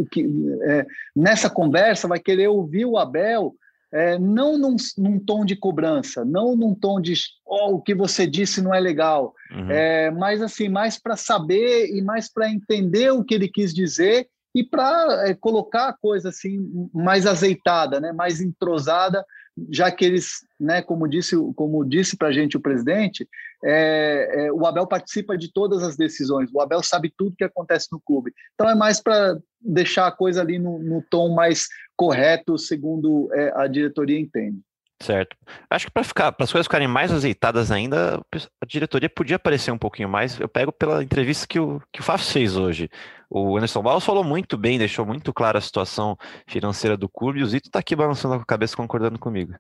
[0.10, 0.26] que,
[0.64, 3.54] é, nessa conversa vai querer ouvir o Abel
[3.92, 7.14] é, não num, num, tom de cobrança, não num tom de
[7.46, 9.72] oh, o que você disse não é legal, uhum.
[9.72, 14.28] é, mas assim mais para saber e mais para entender o que ele quis dizer
[14.56, 18.12] e para é, colocar a coisa assim mais azeitada, né?
[18.12, 19.26] Mais entrosada
[19.70, 23.28] já que eles, né, como disse, como disse para a gente o presidente,
[23.64, 27.88] é, é, o Abel participa de todas as decisões, o Abel sabe tudo que acontece
[27.92, 28.32] no clube.
[28.54, 33.52] Então é mais para deixar a coisa ali no, no, tom mais correto, segundo é,
[33.56, 34.60] a diretoria entende.
[35.00, 35.38] Certo.
[35.70, 38.20] Acho que para ficar, para as coisas ficarem mais azeitadas ainda,
[38.62, 40.40] a diretoria podia aparecer um pouquinho mais.
[40.40, 42.90] Eu pego pela entrevista que o que o Fábio fez hoje.
[43.30, 47.44] O Anderson Barros falou muito bem, deixou muito clara a situação financeira do clube, e
[47.44, 49.54] o Zito está aqui balançando a cabeça concordando comigo.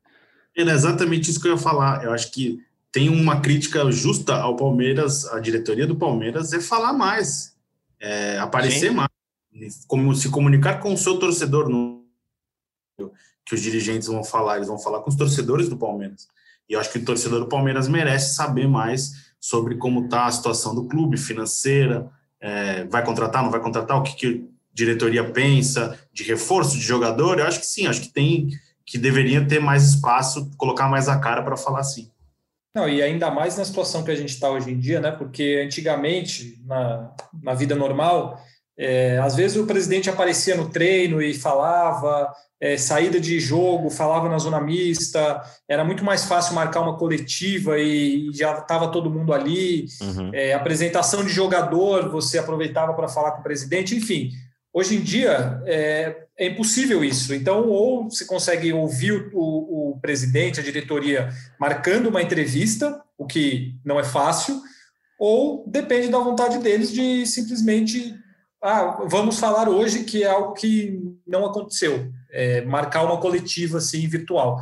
[0.55, 2.03] É exatamente isso que eu ia falar.
[2.03, 2.59] Eu acho que
[2.91, 7.55] tem uma crítica justa ao Palmeiras, a diretoria do Palmeiras, é falar mais,
[7.99, 8.95] é aparecer Sim.
[8.95, 12.03] mais, como se comunicar com o seu torcedor no
[13.47, 16.27] que os dirigentes vão falar, eles vão falar com os torcedores do Palmeiras.
[16.69, 20.31] E eu acho que o torcedor do Palmeiras merece saber mais sobre como está a
[20.31, 25.23] situação do clube financeira, é, vai contratar, não vai contratar, o que, que a diretoria
[25.31, 27.39] pensa de reforço de jogador.
[27.39, 28.49] Eu acho que sim, acho que tem
[28.85, 32.09] que deveria ter mais espaço, colocar mais a cara para falar assim.
[32.73, 35.11] Não, e ainda mais na situação que a gente está hoje em dia, né?
[35.11, 37.11] Porque antigamente, na,
[37.43, 38.41] na vida normal,
[38.77, 44.29] é, às vezes o presidente aparecia no treino e falava, é, saída de jogo, falava
[44.29, 49.33] na zona mista, era muito mais fácil marcar uma coletiva e, já estava todo mundo
[49.33, 49.85] ali.
[50.01, 50.31] Uhum.
[50.33, 54.29] É, apresentação de jogador, você aproveitava para falar com o presidente, enfim.
[54.71, 57.33] Hoje em dia é, é impossível isso.
[57.33, 63.25] Então, ou você consegue ouvir o, o, o presidente, a diretoria, marcando uma entrevista, o
[63.25, 64.61] que não é fácil,
[65.19, 68.13] ou depende da vontade deles de simplesmente
[68.61, 74.07] ah, vamos falar hoje que é algo que não aconteceu, é, marcar uma coletiva assim
[74.07, 74.59] virtual.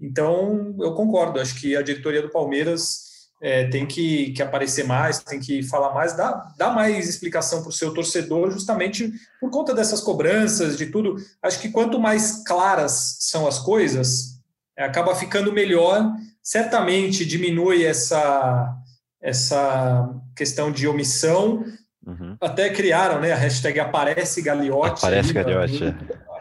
[0.00, 3.06] Então, eu concordo, acho que a diretoria do Palmeiras
[3.40, 7.68] é, tem que, que, aparecer mais, tem que falar mais, dar, dar mais explicação para
[7.68, 11.16] o seu torcedor, justamente por conta dessas cobranças, de tudo.
[11.42, 14.40] Acho que quanto mais claras são as coisas,
[14.76, 16.10] é, acaba ficando melhor.
[16.42, 18.74] Certamente diminui essa,
[19.20, 21.64] essa questão de omissão,
[22.06, 22.36] Uhum.
[22.40, 25.04] Até criaram né, a hashtag Aparece Gagliotti.
[25.04, 25.84] Aparece Gagliotti.
[25.84, 25.94] É.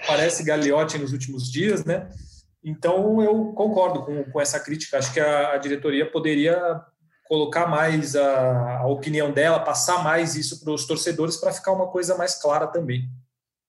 [0.03, 2.07] Aparece Gagliotti nos últimos dias, né?
[2.63, 4.97] Então eu concordo com, com essa crítica.
[4.97, 6.81] Acho que a, a diretoria poderia
[7.27, 11.87] colocar mais a, a, opinião dela, passar mais isso para os torcedores para ficar uma
[11.87, 13.09] coisa mais clara também.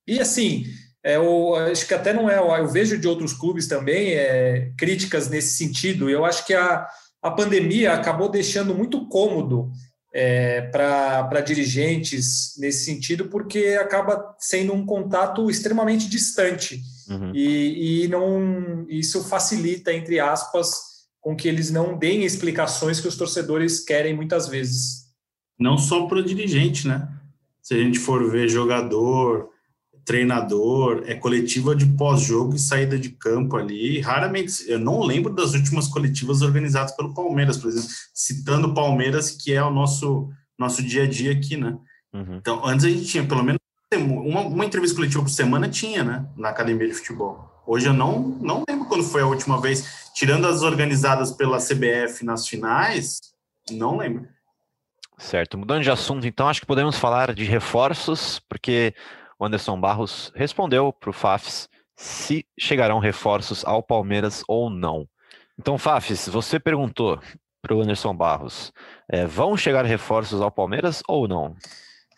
[0.06, 0.66] E assim,
[1.02, 5.28] é, eu acho que até não é, eu vejo de outros clubes também é, críticas
[5.28, 6.10] nesse sentido.
[6.10, 6.86] Eu acho que a,
[7.22, 9.70] a pandemia acabou deixando muito cômodo
[10.18, 17.32] é, para dirigentes nesse sentido, porque acaba sendo um contato extremamente distante uhum.
[17.34, 23.16] e, e não isso facilita, entre aspas, com que eles não deem explicações que os
[23.16, 25.04] torcedores querem muitas vezes.
[25.58, 27.06] Não só para o dirigente, né?
[27.60, 29.50] Se a gente for ver jogador,
[30.06, 34.00] treinador, é coletiva de pós-jogo e saída de campo ali.
[34.00, 39.32] Raramente, eu não lembro das últimas coletivas organizadas pelo Palmeiras, por exemplo, citando o Palmeiras,
[39.32, 41.76] que é o nosso, nosso dia a dia aqui, né?
[42.14, 42.36] Uhum.
[42.36, 43.58] Então, antes a gente tinha pelo menos
[43.94, 46.24] uma, uma entrevista coletiva por semana, tinha, né?
[46.36, 47.50] Na academia de futebol.
[47.66, 52.24] Hoje eu não, não lembro quando foi a última vez, tirando as organizadas pela CBF
[52.24, 53.18] nas finais,
[53.72, 54.28] não lembro.
[55.18, 58.94] Certo, mudando de assunto, então acho que podemos falar de reforços, porque
[59.38, 65.08] o Anderson Barros respondeu para o Fafs se chegarão reforços ao Palmeiras ou não.
[65.58, 67.18] Então, Fafs, você perguntou
[67.62, 68.72] para o Anderson Barros:
[69.10, 71.56] é, vão chegar reforços ao Palmeiras ou não?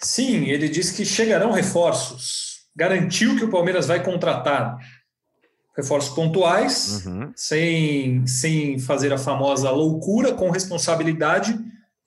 [0.01, 2.67] Sim, ele disse que chegarão reforços.
[2.75, 4.79] Garantiu que o Palmeiras vai contratar
[5.77, 7.33] reforços pontuais, uhum.
[7.37, 11.57] sem, sem fazer a famosa loucura, com responsabilidade,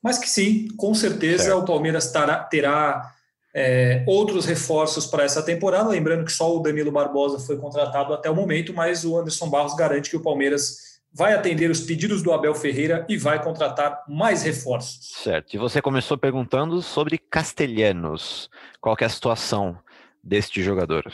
[0.03, 1.59] mas que sim, com certeza certo.
[1.59, 3.13] o Palmeiras tará, terá
[3.53, 5.89] é, outros reforços para essa temporada.
[5.89, 9.75] Lembrando que só o Danilo Barbosa foi contratado até o momento, mas o Anderson Barros
[9.75, 14.43] garante que o Palmeiras vai atender os pedidos do Abel Ferreira e vai contratar mais
[14.43, 15.11] reforços.
[15.15, 15.53] Certo.
[15.53, 18.49] E você começou perguntando sobre Castelhanos.
[18.79, 19.77] Qual é a situação
[20.23, 21.11] deste jogador?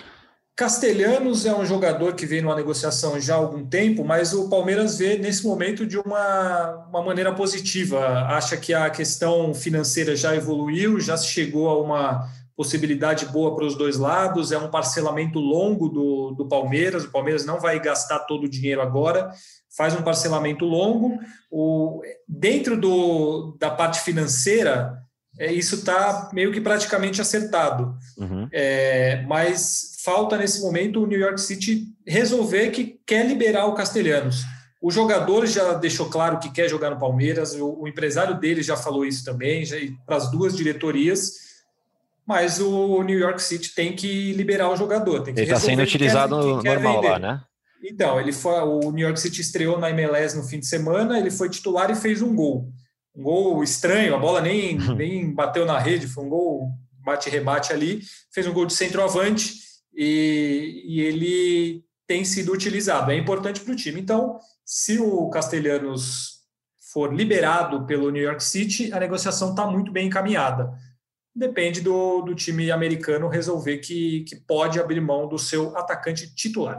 [0.57, 4.97] Castelhanos é um jogador que vem numa negociação já há algum tempo, mas o Palmeiras
[4.97, 8.23] vê nesse momento de uma, uma maneira positiva.
[8.23, 13.65] Acha que a questão financeira já evoluiu, já se chegou a uma possibilidade boa para
[13.65, 18.17] os dois lados, é um parcelamento longo do, do Palmeiras, o Palmeiras não vai gastar
[18.21, 19.29] todo o dinheiro agora,
[19.77, 21.19] faz um parcelamento longo.
[21.51, 24.97] O, dentro do, da parte financeira,
[25.37, 27.95] é, isso está meio que praticamente acertado.
[28.17, 28.49] Uhum.
[28.51, 34.45] É, mas falta nesse momento o New York City resolver que quer liberar o Castelhanos.
[34.81, 38.77] O jogador já deixou claro que quer jogar no Palmeiras, o, o empresário dele já
[38.77, 39.65] falou isso também,
[40.05, 41.33] para as duas diretorias.
[42.25, 45.23] Mas o New York City tem que liberar o jogador.
[45.23, 47.09] Tem que ele está sendo utilizado quer, quer normal vender.
[47.09, 47.41] lá, né?
[47.83, 51.31] Então, ele foi, o New York City estreou na MLS no fim de semana, ele
[51.31, 52.71] foi titular e fez um gol
[53.13, 56.69] um gol estranho, a bola nem, nem bateu na rede, foi um gol
[57.03, 59.66] bate-rebate ali, fez um gol de centroavante
[59.97, 63.99] e, e ele tem sido utilizado, é importante para o time.
[63.99, 66.37] Então, se o Castelhanos
[66.93, 70.71] for liberado pelo New York City, a negociação está muito bem encaminhada.
[71.35, 76.77] Depende do, do time americano resolver que, que pode abrir mão do seu atacante titular.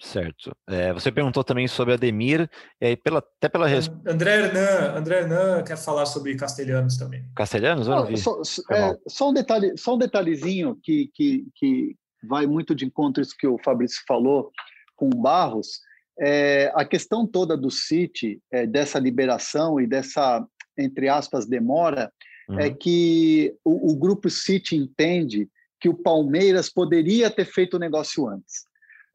[0.00, 0.50] Certo.
[0.68, 4.10] É, você perguntou também sobre Ademir, aí pela, até pela resposta.
[4.10, 7.24] André Hernan, André Hernan quer falar sobre castelhanos também.
[7.36, 7.86] Castelhanos?
[7.86, 8.16] Eu não vi.
[8.16, 13.22] Só, é, só, um, detalhe, só um detalhezinho que, que, que vai muito de encontro
[13.22, 14.50] isso que o Fabrício falou
[14.96, 15.80] com o Barros.
[16.18, 20.46] É, a questão toda do City, é, dessa liberação e dessa,
[20.78, 22.12] entre aspas, demora,
[22.48, 22.60] é uhum.
[22.60, 25.48] é que o, o grupo City entende
[25.80, 28.66] que o Palmeiras poderia ter feito o negócio antes.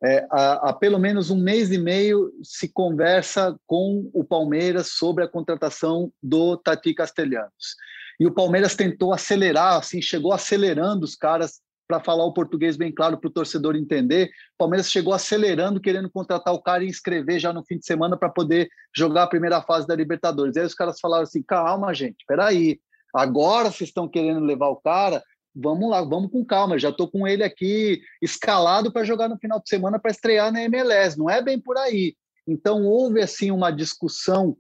[0.04, 5.24] É, há, há, pelo menos um mês e meio se conversa com o Palmeiras sobre
[5.24, 7.76] a contratação do Tati Castelhanos.
[8.20, 12.92] E o Palmeiras tentou acelerar, assim, chegou acelerando os caras para falar o português bem
[12.92, 14.26] claro para o torcedor entender.
[14.56, 18.18] O Palmeiras chegou acelerando, querendo contratar o cara e inscrever já no fim de semana
[18.18, 20.58] para poder jogar a primeira fase da Libertadores.
[20.58, 22.80] Aí os caras falaram assim: calma, gente, peraí.
[23.16, 25.24] Agora vocês estão querendo levar o cara,
[25.56, 26.78] vamos lá, vamos com calma.
[26.78, 30.62] Já estou com ele aqui escalado para jogar no final de semana para estrear na
[30.64, 31.18] MLS.
[31.18, 32.16] Não é bem por aí.
[32.48, 34.58] Então houve assim uma discussão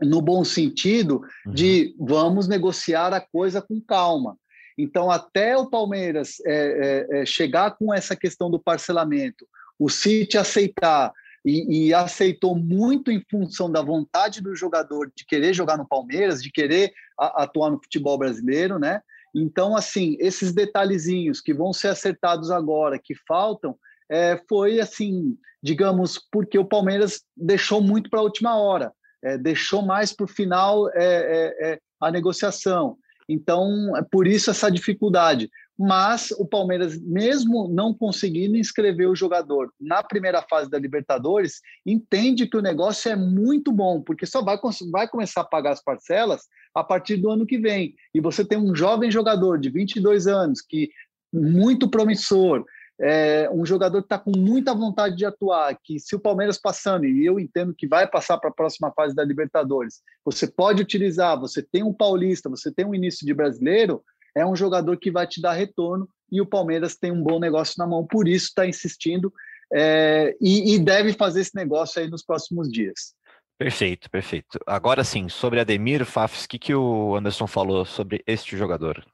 [0.00, 2.06] no bom sentido de uhum.
[2.06, 4.36] vamos negociar a coisa com calma.
[4.76, 9.46] Então até o Palmeiras é, é, é, chegar com essa questão do parcelamento,
[9.78, 11.12] o City aceitar
[11.44, 16.42] e, e, aceitou muito em função da vontade do jogador de querer jogar no Palmeiras,
[16.42, 19.00] de querer a, atuar no futebol brasileiro, né?
[19.32, 23.76] Então, assim, esses detalhezinhos que vão ser acertados agora, que faltam,
[24.10, 29.82] é, foi assim, digamos, porque o Palmeiras deixou muito para a última hora, é, deixou
[29.82, 32.96] mais para o final é, é, é, a negociação.
[33.28, 39.70] Então, é por isso essa dificuldade mas o Palmeiras, mesmo não conseguindo inscrever o jogador
[39.78, 44.58] na primeira fase da Libertadores, entende que o negócio é muito bom, porque só vai,
[44.90, 46.42] vai começar a pagar as parcelas
[46.74, 47.94] a partir do ano que vem.
[48.14, 50.88] E você tem um jovem jogador de 22 anos, que
[51.30, 52.64] muito promissor,
[53.00, 57.04] é, um jogador que está com muita vontade de atuar, que se o Palmeiras passando,
[57.04, 61.38] e eu entendo que vai passar para a próxima fase da Libertadores, você pode utilizar,
[61.38, 64.02] você tem um paulista, você tem um início de brasileiro,
[64.34, 67.74] é um jogador que vai te dar retorno e o Palmeiras tem um bom negócio
[67.78, 69.32] na mão, por isso está insistindo
[69.72, 73.14] é, e, e, deve fazer esse negócio aí nos próximos dias.
[73.58, 74.60] Perfeito, perfeito.
[74.66, 79.04] Agora sim, sobre Ademir Fafs, o que, que o Anderson falou sobre este jogador?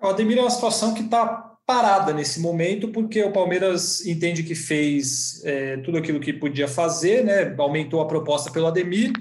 [0.00, 4.56] O Ademir é uma situação que está parada nesse momento, porque o Palmeiras entende que
[4.56, 7.54] fez é, tudo aquilo que podia fazer, né?
[7.56, 9.12] aumentou a proposta pelo Ademir,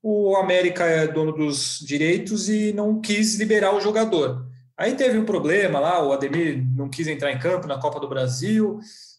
[0.00, 4.46] o América é dono dos direitos e não quis liberar o jogador.
[4.78, 8.08] Aí teve um problema lá, o Ademir não quis entrar em campo na Copa do
[8.08, 8.78] Brasil,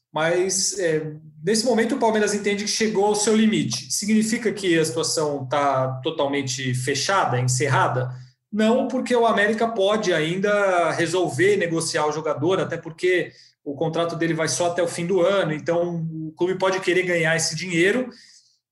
[0.10, 1.12] mas é,
[1.44, 3.92] nesse momento o Palmeiras entende que chegou ao seu limite.
[3.92, 8.16] Significa que a situação está totalmente fechada, encerrada?
[8.52, 13.32] Não, porque o América pode ainda resolver negociar o jogador, até porque
[13.64, 17.04] o contrato dele vai só até o fim do ano, então o clube pode querer
[17.04, 18.10] ganhar esse dinheiro,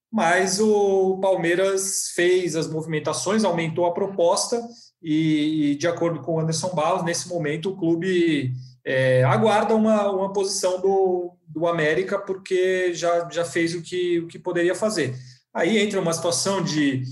[0.09, 4.61] mas o Palmeiras fez as movimentações, aumentou a proposta
[5.03, 8.53] e, de acordo com o Anderson Barros, nesse momento o clube
[8.85, 14.27] é, aguarda uma, uma posição do, do América porque já, já fez o que, o
[14.27, 15.13] que poderia fazer.
[15.53, 17.03] Aí entra uma situação de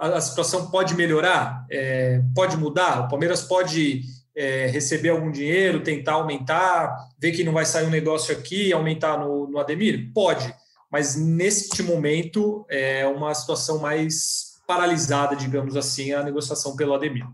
[0.00, 4.02] a, situação pode melhorar, é, pode mudar, o Palmeiras pode
[4.34, 9.18] é, receber algum dinheiro, tentar aumentar, ver que não vai sair um negócio aqui, aumentar
[9.18, 10.10] no, no Ademir?
[10.14, 10.54] Pode,
[10.90, 17.26] mas neste momento é uma situação mais paralisada, digamos assim, a negociação pelo Ademir.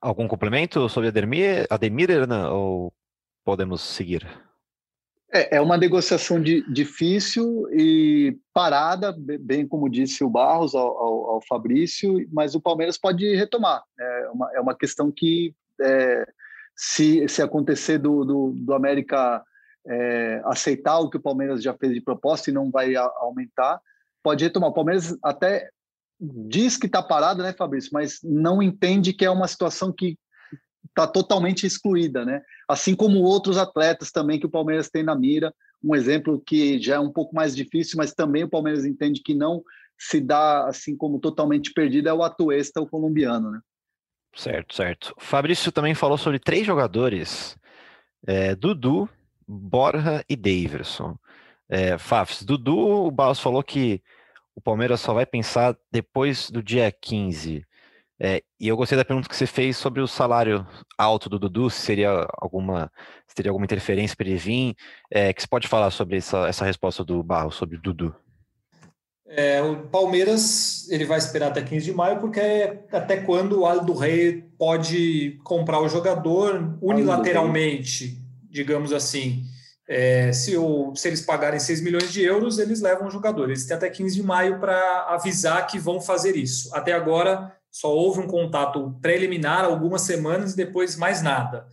[0.00, 2.08] Algum complemento sobre Ademir, Ademir
[2.50, 2.90] ou
[3.44, 4.26] podemos seguir?
[5.32, 11.30] É, é uma negociação de, difícil e parada, bem como disse o Barros ao, ao,
[11.30, 13.82] ao Fabrício, mas o Palmeiras pode retomar.
[13.98, 16.26] É uma, é uma questão que, é,
[16.74, 19.44] se, se acontecer do, do, do América
[19.86, 23.80] é, aceitar o que o Palmeiras já fez de proposta e não vai a, aumentar,
[24.22, 24.70] pode retomar.
[24.70, 25.70] O Palmeiras até
[26.20, 30.18] diz que está parado, né, Fabrício, mas não entende que é uma situação que
[30.88, 32.42] está totalmente excluída, né?
[32.68, 35.54] Assim como outros atletas também que o Palmeiras tem na mira.
[35.82, 39.34] Um exemplo que já é um pouco mais difícil, mas também o Palmeiras entende que
[39.34, 39.62] não
[39.98, 43.60] se dá assim como totalmente perdido é o Atuesta, o colombiano, né?
[44.34, 45.14] Certo, certo.
[45.18, 47.56] Fabrício também falou sobre três jogadores:
[48.26, 49.08] é, Dudu,
[49.46, 51.16] Borja e Daverson.
[51.68, 54.02] É, Fafs, Dudu, o Barros falou que
[54.54, 57.64] o Palmeiras só vai pensar depois do dia 15.
[58.22, 60.66] É, e eu gostei da pergunta que você fez sobre o salário
[60.98, 62.92] alto do Dudu, se seria alguma,
[63.26, 64.74] se teria alguma interferência para ele vir.
[65.10, 68.14] É, que você pode falar sobre essa, essa resposta do Barro sobre o Dudu?
[69.26, 73.66] É, o Palmeiras ele vai esperar até 15 de maio, porque é até quando o
[73.66, 78.18] Aldo Rei pode comprar o jogador unilateralmente,
[78.50, 79.44] digamos assim.
[79.88, 83.48] É, se, o, se eles pagarem 6 milhões de euros, eles levam o jogador.
[83.48, 86.68] Eles têm até 15 de maio para avisar que vão fazer isso.
[86.74, 91.66] Até agora, só houve um contato preliminar algumas semanas e depois mais nada.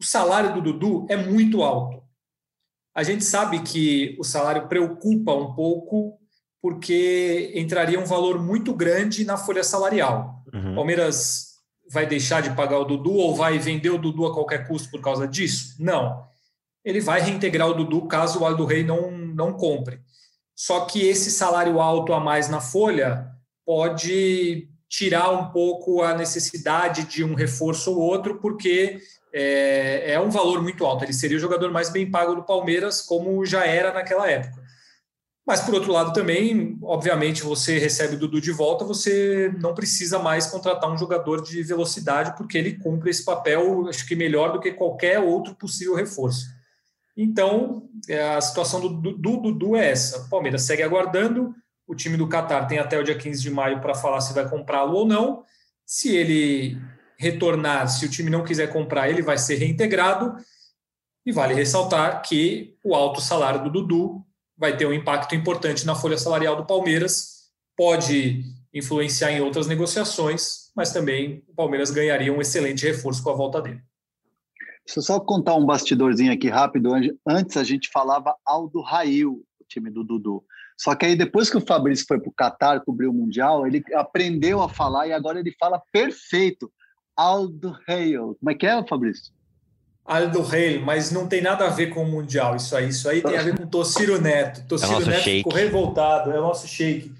[0.00, 2.02] O salário do Dudu é muito alto.
[2.94, 6.18] A gente sabe que o salário preocupa um pouco
[6.60, 10.44] porque entraria um valor muito grande na folha salarial.
[10.52, 10.74] Uhum.
[10.74, 11.52] Palmeiras
[11.90, 15.00] vai deixar de pagar o Dudu ou vai vender o Dudu a qualquer custo por
[15.00, 15.74] causa disso?
[15.78, 16.24] Não.
[16.84, 20.00] Ele vai reintegrar o Dudu caso o Aldo Rei não, não compre.
[20.54, 23.26] Só que esse salário alto a mais na folha
[23.64, 29.00] pode tirar um pouco a necessidade de um reforço ou outro, porque
[29.32, 31.02] é, é, um valor muito alto.
[31.02, 34.60] Ele seria o jogador mais bem pago do Palmeiras, como já era naquela época.
[35.46, 40.18] Mas, por outro lado, também, obviamente, você recebe o Dudu de volta, você não precisa
[40.18, 44.60] mais contratar um jogador de velocidade, porque ele cumpre esse papel, acho que melhor do
[44.60, 46.44] que qualquer outro possível reforço.
[47.16, 50.20] Então, é, a situação do Dudu é essa.
[50.20, 51.54] O Palmeiras segue aguardando,
[51.86, 54.48] o time do Qatar tem até o dia 15 de maio para falar se vai
[54.48, 55.44] comprá-lo ou não.
[55.84, 56.80] Se ele
[57.18, 60.34] retornar, se o time não quiser comprar, ele vai ser reintegrado.
[61.24, 64.24] E vale ressaltar que o alto salário do Dudu
[64.56, 70.70] vai ter um impacto importante na folha salarial do Palmeiras, pode influenciar em outras negociações,
[70.74, 73.80] mas também o Palmeiras ganharia um excelente reforço com a volta dele.
[74.86, 76.90] Deixa eu só contar um bastidorzinho aqui rápido.
[77.26, 80.44] Antes a gente falava Aldo Rail, o time do Dudu.
[80.76, 83.82] Só que aí depois que o Fabrício foi para o Catar cobrir o Mundial, ele
[83.94, 86.70] aprendeu a falar e agora ele fala perfeito.
[87.16, 88.16] Aldo Hale.
[88.16, 89.32] Como é que é, Fabrício?
[90.04, 92.88] Aldo Hale, mas não tem nada a ver com o Mundial isso aí.
[92.88, 94.66] Isso aí tem a ver com Tociro Neto.
[94.66, 95.38] Tociro é Neto shake.
[95.38, 97.12] ficou revoltado, é o nosso shake.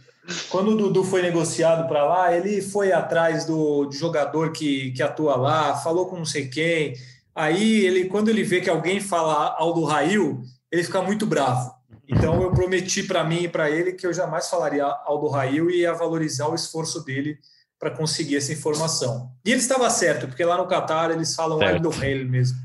[0.49, 5.03] Quando o Dudu foi negociado para lá, ele foi atrás do, do jogador que, que
[5.03, 6.95] atua lá, falou com não sei quem.
[7.35, 11.73] Aí, ele, quando ele vê que alguém fala Aldo Rail, ele fica muito bravo.
[12.09, 15.81] Então eu prometi para mim e para ele que eu jamais falaria Aldo Rail e
[15.81, 17.39] ia valorizar o esforço dele
[17.79, 19.31] para conseguir essa informação.
[19.45, 21.75] E ele estava certo, porque lá no Catar eles falam certo.
[21.75, 22.59] Aldo Rail mesmo.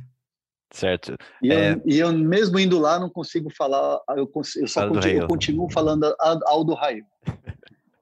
[0.71, 1.15] Certo.
[1.41, 1.73] E, é...
[1.73, 5.69] eu, e, eu, mesmo indo lá não consigo falar, eu, eu só continuo, eu continuo
[5.71, 6.15] falando
[6.45, 7.05] Aldo Rail.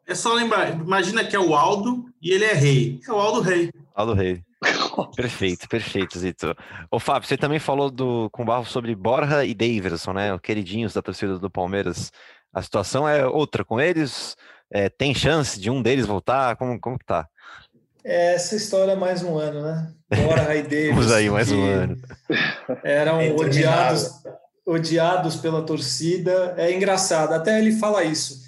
[0.08, 3.00] É só lembrar, imagina que é o Aldo e ele é rei.
[3.08, 3.72] É o Aldo Rei.
[3.94, 4.44] Aldo Rei.
[5.16, 6.56] perfeito, perfeito, Zito.
[6.90, 10.34] Ô, Fábio, você também falou do, com o Barro sobre Borja e Davidson, né?
[10.34, 12.12] O queridinhos da torcida do Palmeiras.
[12.54, 14.36] A situação é outra com eles?
[14.72, 16.56] É, tem chance de um deles voltar?
[16.56, 17.28] Como, como que tá?
[18.04, 19.92] É, essa história é mais um ano, né?
[20.10, 20.94] Borja e Davidson.
[20.96, 21.98] Vamos aí, mais um ano.
[22.84, 24.12] Eram odiados,
[24.66, 26.54] odiados pela torcida.
[26.58, 28.46] É engraçado, até ele fala isso.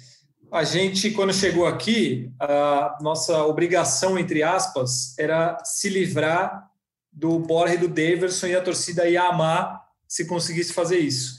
[0.50, 6.68] A gente, quando chegou aqui, a nossa obrigação, entre aspas, era se livrar
[7.12, 11.38] do Borja e do Daverson e a torcida ia amar se conseguisse fazer isso.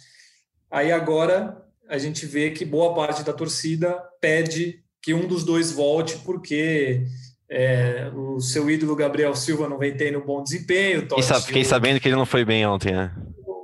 [0.69, 1.57] Aí agora
[1.87, 7.03] a gente vê que boa parte da torcida pede que um dos dois volte porque
[7.49, 11.07] é, o seu ídolo Gabriel Silva não vem tendo bom desempenho.
[11.47, 13.11] Fiquei sabendo que ele não foi bem ontem, né?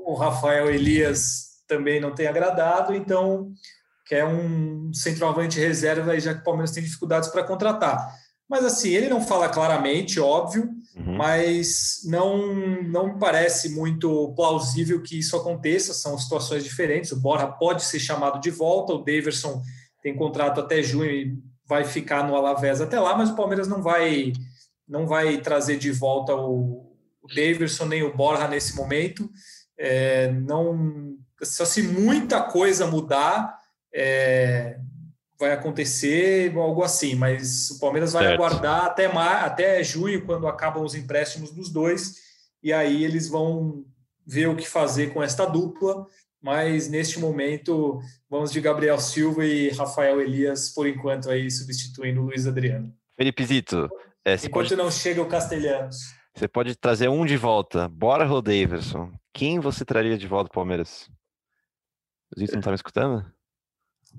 [0.06, 3.52] O Rafael Elias também não tem agradado, então
[4.06, 8.14] quer um centroavante reserva, já que o Palmeiras tem dificuldades para contratar.
[8.47, 11.18] Mas assim, ele não fala claramente, óbvio, uhum.
[11.18, 12.45] mas não
[12.84, 15.93] não me parece muito plausível que isso aconteça.
[15.93, 17.12] São situações diferentes.
[17.12, 19.62] O Borja pode ser chamado de volta, o Daverson
[20.03, 21.38] tem contrato até junho e
[21.68, 24.32] vai ficar no Alavés até lá, mas o Palmeiras não vai
[24.88, 29.28] não vai trazer de volta o, o Daverson nem o Borja nesse momento.
[29.76, 33.60] É, não só se muita coisa mudar
[33.96, 34.78] é,
[35.39, 38.36] vai acontecer algo assim, mas o Palmeiras vai certo.
[38.36, 42.18] aguardar até, mar, até junho, quando acabam os empréstimos dos dois,
[42.62, 43.86] e aí eles vão
[44.28, 46.06] ver o que fazer com esta dupla.
[46.41, 52.26] Mas neste momento, vamos de Gabriel Silva e Rafael Elias, por enquanto, aí substituindo o
[52.26, 52.93] Luiz Adriano.
[53.18, 53.89] Felipe Zito.
[54.24, 54.76] É, Enquanto pode...
[54.76, 55.98] não chega o Castelhanos.
[56.36, 57.88] Você pode trazer um de volta.
[57.88, 59.12] Bora, Rô Davidson.
[59.34, 61.10] Quem você traria de volta, Palmeiras?
[62.36, 63.26] O Zito não tá me escutando?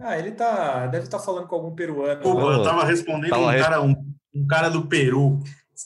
[0.01, 0.87] Ah, ele tá.
[0.87, 2.21] Deve estar tá falando com algum peruano.
[2.21, 5.39] Pô, eu tava respondendo tava um, cara, um, um, cara do Peru.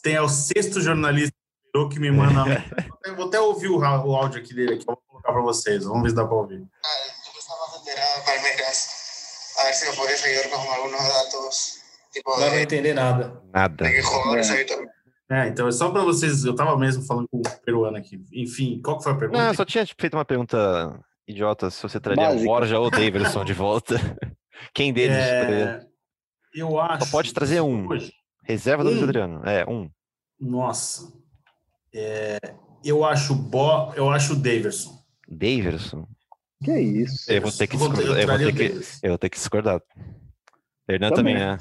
[0.02, 2.44] Tem é o sexto jornalista do Peru que me manda.
[3.04, 4.82] eu vou até ouvir o, o áudio aqui dele aqui.
[4.82, 5.84] Eu vou colocar para vocês.
[5.84, 6.66] Vamos ver se dá para ouvir.
[12.26, 13.40] Não vai entender nada.
[13.52, 13.86] Nada.
[15.30, 16.44] É, então é só para vocês.
[16.44, 18.20] Eu tava mesmo falando com o peruano aqui.
[18.32, 19.44] Enfim, qual que foi a pergunta?
[19.44, 20.98] Não, só tinha feito uma pergunta
[21.30, 23.94] idiota se você traria o Borja ou o Davidson de volta.
[24.74, 25.16] Quem deles?
[25.16, 25.86] É...
[26.54, 27.04] Eu acho.
[27.06, 27.88] Só pode trazer um.
[27.88, 28.12] Hoje.
[28.44, 28.92] Reserva do um.
[28.92, 29.42] Luiz Adriano.
[29.46, 29.90] É, um.
[30.38, 31.12] Nossa.
[31.94, 32.38] É...
[32.84, 33.92] Eu acho Bo...
[33.94, 34.98] eu acho o Davidson.
[35.28, 36.06] Davidson?
[36.62, 37.30] Que isso?
[37.30, 38.04] Eu vou ter que discordar.
[38.04, 39.82] Eu, eu, vou, ter que, eu vou ter que discordar.
[40.88, 41.56] Hernan também, é.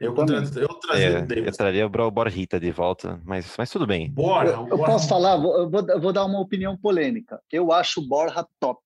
[0.00, 0.26] Eu, eu,
[0.62, 4.10] eu, é, eu traria o Borrita de volta, mas, mas tudo bem.
[4.10, 7.38] Bora, eu, eu posso falar, vou, eu vou, dar uma opinião polêmica.
[7.52, 8.80] Eu acho o Borja top.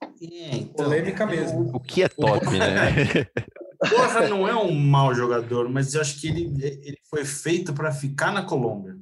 [0.00, 1.74] É, então, Polêmica mesmo.
[1.74, 3.26] O que é top, né?
[3.90, 7.90] Borja não é um mau jogador, mas eu acho que ele, ele foi feito para
[7.90, 8.96] ficar na Colômbia.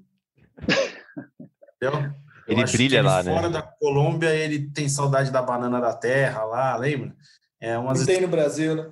[1.77, 2.11] Entendeu?
[2.49, 3.35] Ele brilha ele lá, fora né?
[3.35, 7.15] Fora da Colômbia, ele tem saudade da banana da terra lá, lembra?
[7.61, 8.07] É umas...
[8.07, 8.91] tem no Brasil, né?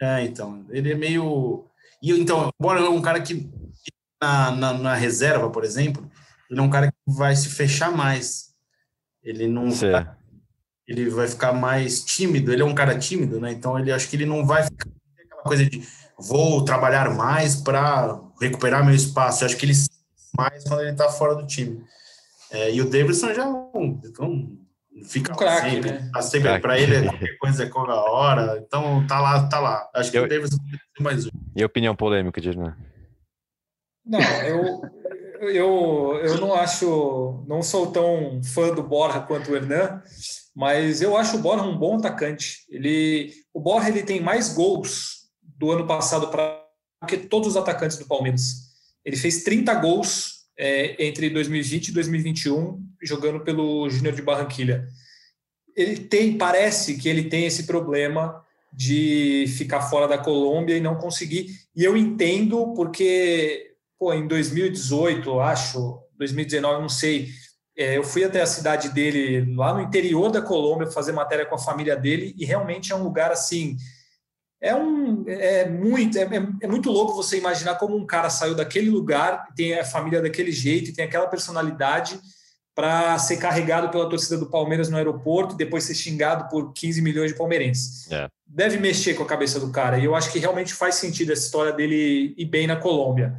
[0.00, 1.64] É, então, ele é meio.
[2.02, 3.50] E então, embora é um cara que
[4.20, 6.08] na, na, na, reserva, por exemplo,
[6.50, 8.54] ele é um cara que vai se fechar mais.
[9.22, 10.10] Ele não vai,
[10.86, 12.52] ele vai ficar mais tímido.
[12.52, 13.52] Ele é um cara tímido, né?
[13.52, 14.88] Então, ele acho que ele não vai ficar
[15.24, 15.82] aquela coisa de
[16.18, 19.42] vou trabalhar mais para recuperar meu espaço.
[19.42, 19.74] Eu acho que ele
[20.36, 21.84] mais quando ele está fora do time.
[22.50, 24.56] É, e o Davidson já é um, então,
[25.04, 26.10] fica um craque, sempre, né?
[26.12, 29.88] tá sempre para ele qualquer coisa é qualquer hora, então tá lá, tá lá.
[29.94, 30.50] Acho que eu, o Davis
[31.00, 31.30] mais um.
[31.54, 32.76] E opinião polêmica, Dirna?
[34.04, 34.82] Não, eu,
[35.40, 40.02] eu, eu não acho, não sou tão fã do Borja quanto o Hernan,
[40.54, 42.64] mas eu acho o Borja um bom atacante.
[42.68, 46.64] Ele, o Borja ele tem mais gols do ano passado para
[47.06, 48.68] que todos os atacantes do Palmeiras.
[49.04, 54.88] Ele fez 30 gols é, entre 2020 e 2021, jogando pelo Júnior de Barranquilha.
[55.76, 60.96] Ele tem, parece que ele tem esse problema de ficar fora da Colômbia e não
[60.96, 61.46] conseguir.
[61.74, 67.28] E eu entendo porque, pô, em 2018, acho, 2019, não sei,
[67.76, 71.54] é, eu fui até a cidade dele, lá no interior da Colômbia, fazer matéria com
[71.54, 73.76] a família dele, e realmente é um lugar assim
[74.60, 76.28] é um é muito é,
[76.60, 80.50] é, muito louco você imaginar como um cara saiu daquele lugar tem a família daquele
[80.50, 82.18] jeito tem aquela personalidade
[82.74, 87.02] para ser carregado pela torcida do Palmeiras no aeroporto e depois ser xingado por 15
[87.02, 88.08] milhões de palmeirenses.
[88.10, 88.28] É.
[88.46, 91.44] deve mexer com a cabeça do cara e eu acho que realmente faz sentido essa
[91.44, 93.36] história dele ir bem na Colômbia.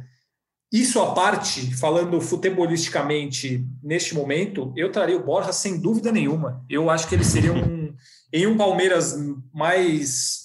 [0.72, 6.64] Isso à parte falando futebolisticamente neste momento eu traria o Borja sem dúvida nenhuma.
[6.68, 7.94] Eu acho que ele seria um
[8.32, 9.16] em um Palmeiras
[9.52, 10.39] mais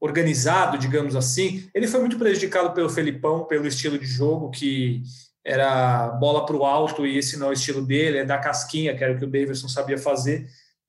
[0.00, 1.68] organizado, digamos assim.
[1.74, 5.02] Ele foi muito prejudicado pelo Felipão, pelo estilo de jogo que
[5.44, 8.96] era bola para o alto e esse não é o estilo dele, é da casquinha,
[8.96, 10.46] que era o que o Davidson sabia fazer.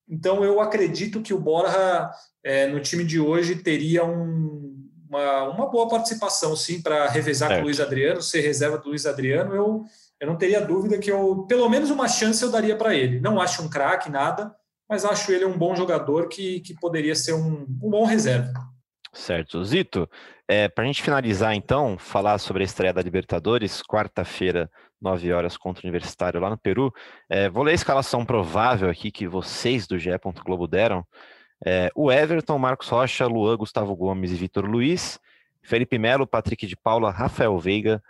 [0.07, 2.09] Então eu acredito que o Borja
[2.43, 7.61] é, no time de hoje teria um, uma, uma boa participação, sim, para revezar com
[7.61, 9.53] o Luiz Adriano, ser reserva do Luiz Adriano.
[9.53, 9.83] Eu,
[10.19, 13.19] eu não teria dúvida que eu, pelo menos uma chance eu daria para ele.
[13.19, 14.55] Não acho um craque, nada,
[14.87, 18.53] mas acho ele um bom jogador que, que poderia ser um, um bom reserva.
[19.15, 19.63] Certo.
[19.63, 20.09] Zito,
[20.45, 24.69] é, para a gente finalizar então, falar sobre a estreia da Libertadores, quarta-feira,
[25.01, 26.93] 9 horas contra o Universitário lá no Peru.
[27.29, 30.09] É, vou ler a escalação provável aqui que vocês do GE.
[30.43, 31.07] Globo deram.
[31.65, 35.17] É, o Everton, Marcos Rocha, Luan, Gustavo Gomes e Vitor Luiz,
[35.63, 38.03] Felipe Melo, Patrick de Paula, Rafael Veiga,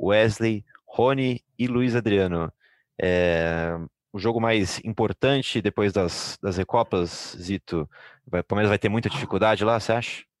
[0.00, 2.52] Wesley, Rony e Luiz Adriano.
[2.96, 3.76] É,
[4.12, 7.90] o jogo mais importante depois das, das Recopas, Zito,
[8.24, 10.33] vai, o Palmeiras vai ter muita dificuldade lá, você acha?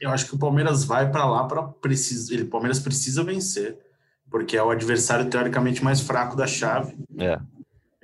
[0.00, 2.34] Eu acho que o Palmeiras vai para lá para precisar.
[2.34, 3.78] Ele, Palmeiras precisa vencer,
[4.30, 6.96] porque é o adversário teoricamente mais fraco da chave.
[7.18, 7.38] É.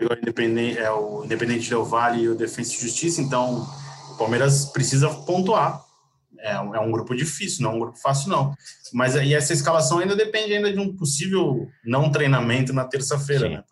[0.01, 3.67] O Independente, é o Independente Del Vale e o Defensa e Justiça, então
[4.11, 5.81] o Palmeiras precisa pontuar.
[6.41, 8.53] É, é um grupo difícil, não é um grupo fácil, não.
[8.93, 13.65] Mas e essa escalação ainda depende ainda de um possível não treinamento na terça-feira, né?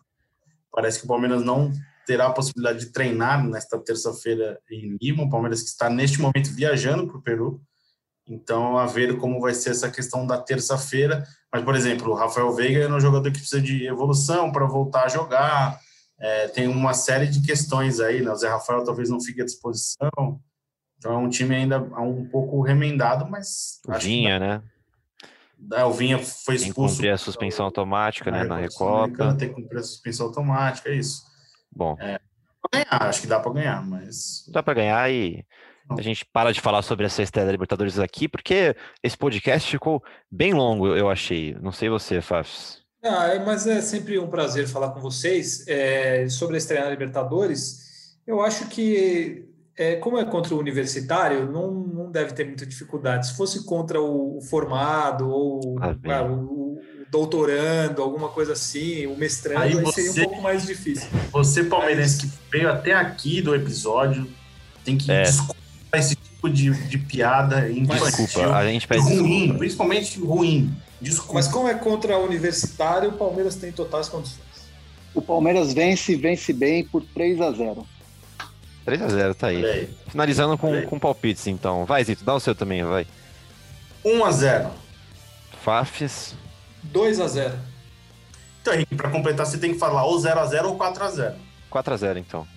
[0.71, 1.71] Parece que o Palmeiras não
[2.05, 5.23] terá a possibilidade de treinar nesta terça-feira em Lima.
[5.23, 7.61] O Palmeiras que está neste momento viajando para o Peru.
[8.27, 11.25] Então, a ver como vai ser essa questão da terça-feira.
[11.51, 15.05] Mas, por exemplo, o Rafael Veiga é um jogador que precisa de evolução para voltar
[15.05, 15.79] a jogar.
[16.19, 18.31] É, tem uma série de questões aí, né?
[18.31, 20.39] O Zé Rafael talvez não fique à disposição.
[20.97, 23.81] Então é um time ainda um pouco remendado, mas.
[23.87, 24.61] O Vinha, né?
[25.73, 26.63] É, o Vinha foi expulso.
[26.63, 28.43] Tem que cumprir a suspensão automática, né?
[28.43, 29.33] Na Recopa.
[29.35, 31.23] Tem que cumprir a suspensão automática, é isso.
[31.71, 31.97] Bom.
[31.99, 32.19] É,
[32.71, 34.45] ganhar, acho que dá para ganhar, mas.
[34.49, 35.43] Dá para ganhar e
[35.97, 40.03] a gente para de falar sobre essa estreia da Libertadores aqui, porque esse podcast ficou
[40.29, 41.55] bem longo, eu achei.
[41.61, 42.81] Não sei você, Fafs.
[43.03, 46.91] Ah, é, mas é sempre um prazer falar com vocês é, sobre a estreia na
[46.91, 48.15] Libertadores.
[48.27, 53.27] Eu acho que, é, como é contra o universitário, não, não deve ter muita dificuldade.
[53.27, 59.07] Se fosse contra o, o formado ou ah, ah, o, o, doutorando, alguma coisa assim,
[59.07, 61.09] o mestrando, aí, você, seria um pouco mais difícil.
[61.31, 62.35] Você, palmeirense, mas...
[62.35, 64.27] que veio até aqui do episódio,
[64.85, 65.23] tem que é.
[65.23, 65.60] desculpar
[65.99, 68.25] esse tipo de, de piada infantil.
[68.25, 69.57] Desculpa, a gente pede ruim, desculpa.
[69.57, 70.75] principalmente ruim.
[71.01, 71.33] Desculpa.
[71.33, 74.39] Mas como é contra o Universitário, o Palmeiras tem totais condições.
[75.13, 77.85] O Palmeiras vence vence bem por 3 a 0
[78.85, 79.63] 3 a 0 tá aí.
[79.65, 79.89] aí.
[80.07, 80.85] Finalizando com, aí.
[80.85, 81.85] com palpites, então.
[81.85, 83.05] Vai, Zito, dá o seu também, vai.
[84.03, 84.69] 1 a 0
[85.63, 86.33] Fafes.
[86.83, 87.53] 2 a 0
[88.61, 91.09] Então, Henrique, pra completar, você tem que falar ou 0 a 0 ou 4 a
[91.09, 91.35] 0
[91.69, 92.47] 4 a 0 então.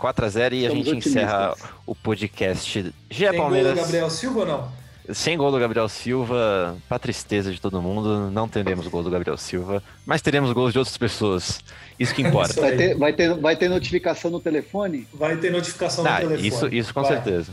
[0.00, 1.54] 4 a 0 e a gente encerra
[1.86, 2.92] o podcast.
[3.10, 3.74] G Palmeiras.
[3.74, 4.80] Gol Gabriel Silva ou não?
[5.12, 9.36] Sem gol do Gabriel Silva, para tristeza de todo mundo, não teremos gol do Gabriel
[9.36, 11.60] Silva, mas teremos gols de outras pessoas.
[11.98, 12.60] Isso que importa.
[12.60, 15.06] vai, ter, vai, ter, vai ter notificação no telefone?
[15.12, 16.48] Vai ter notificação ah, no telefone.
[16.48, 17.12] Isso, isso com vai.
[17.12, 17.52] certeza.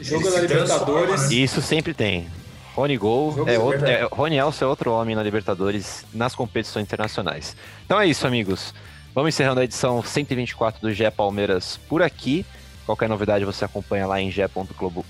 [0.00, 1.30] Jogo da Libertadores.
[1.30, 2.26] Isso sempre tem.
[2.74, 7.56] Rony Gol é outro, é, Rony Elcio é outro homem na Libertadores nas competições internacionais.
[7.84, 8.72] Então é isso, amigos.
[9.18, 12.46] Vamos encerrando a edição 124 do GE Palmeiras por aqui.
[12.86, 15.04] Qualquer novidade você acompanha lá em ge.globo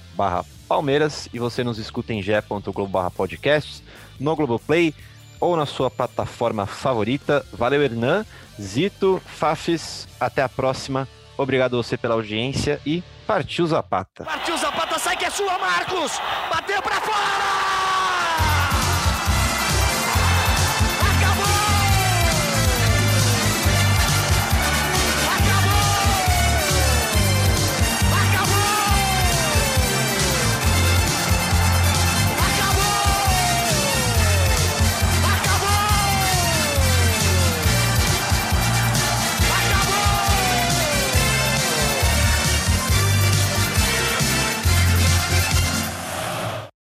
[0.67, 3.83] Palmeiras e você nos escuta em ge.globo podcasts,
[4.19, 4.95] no Globoplay
[5.39, 7.45] ou na sua plataforma favorita.
[7.53, 8.25] Valeu, Hernan,
[8.59, 11.07] Zito, Fafis, até a próxima.
[11.37, 14.25] Obrigado a você pela audiência e partiu Zapata.
[14.25, 16.19] Partiu Zapata, sai que é sua, Marcos!
[16.51, 17.98] Bateu para fora!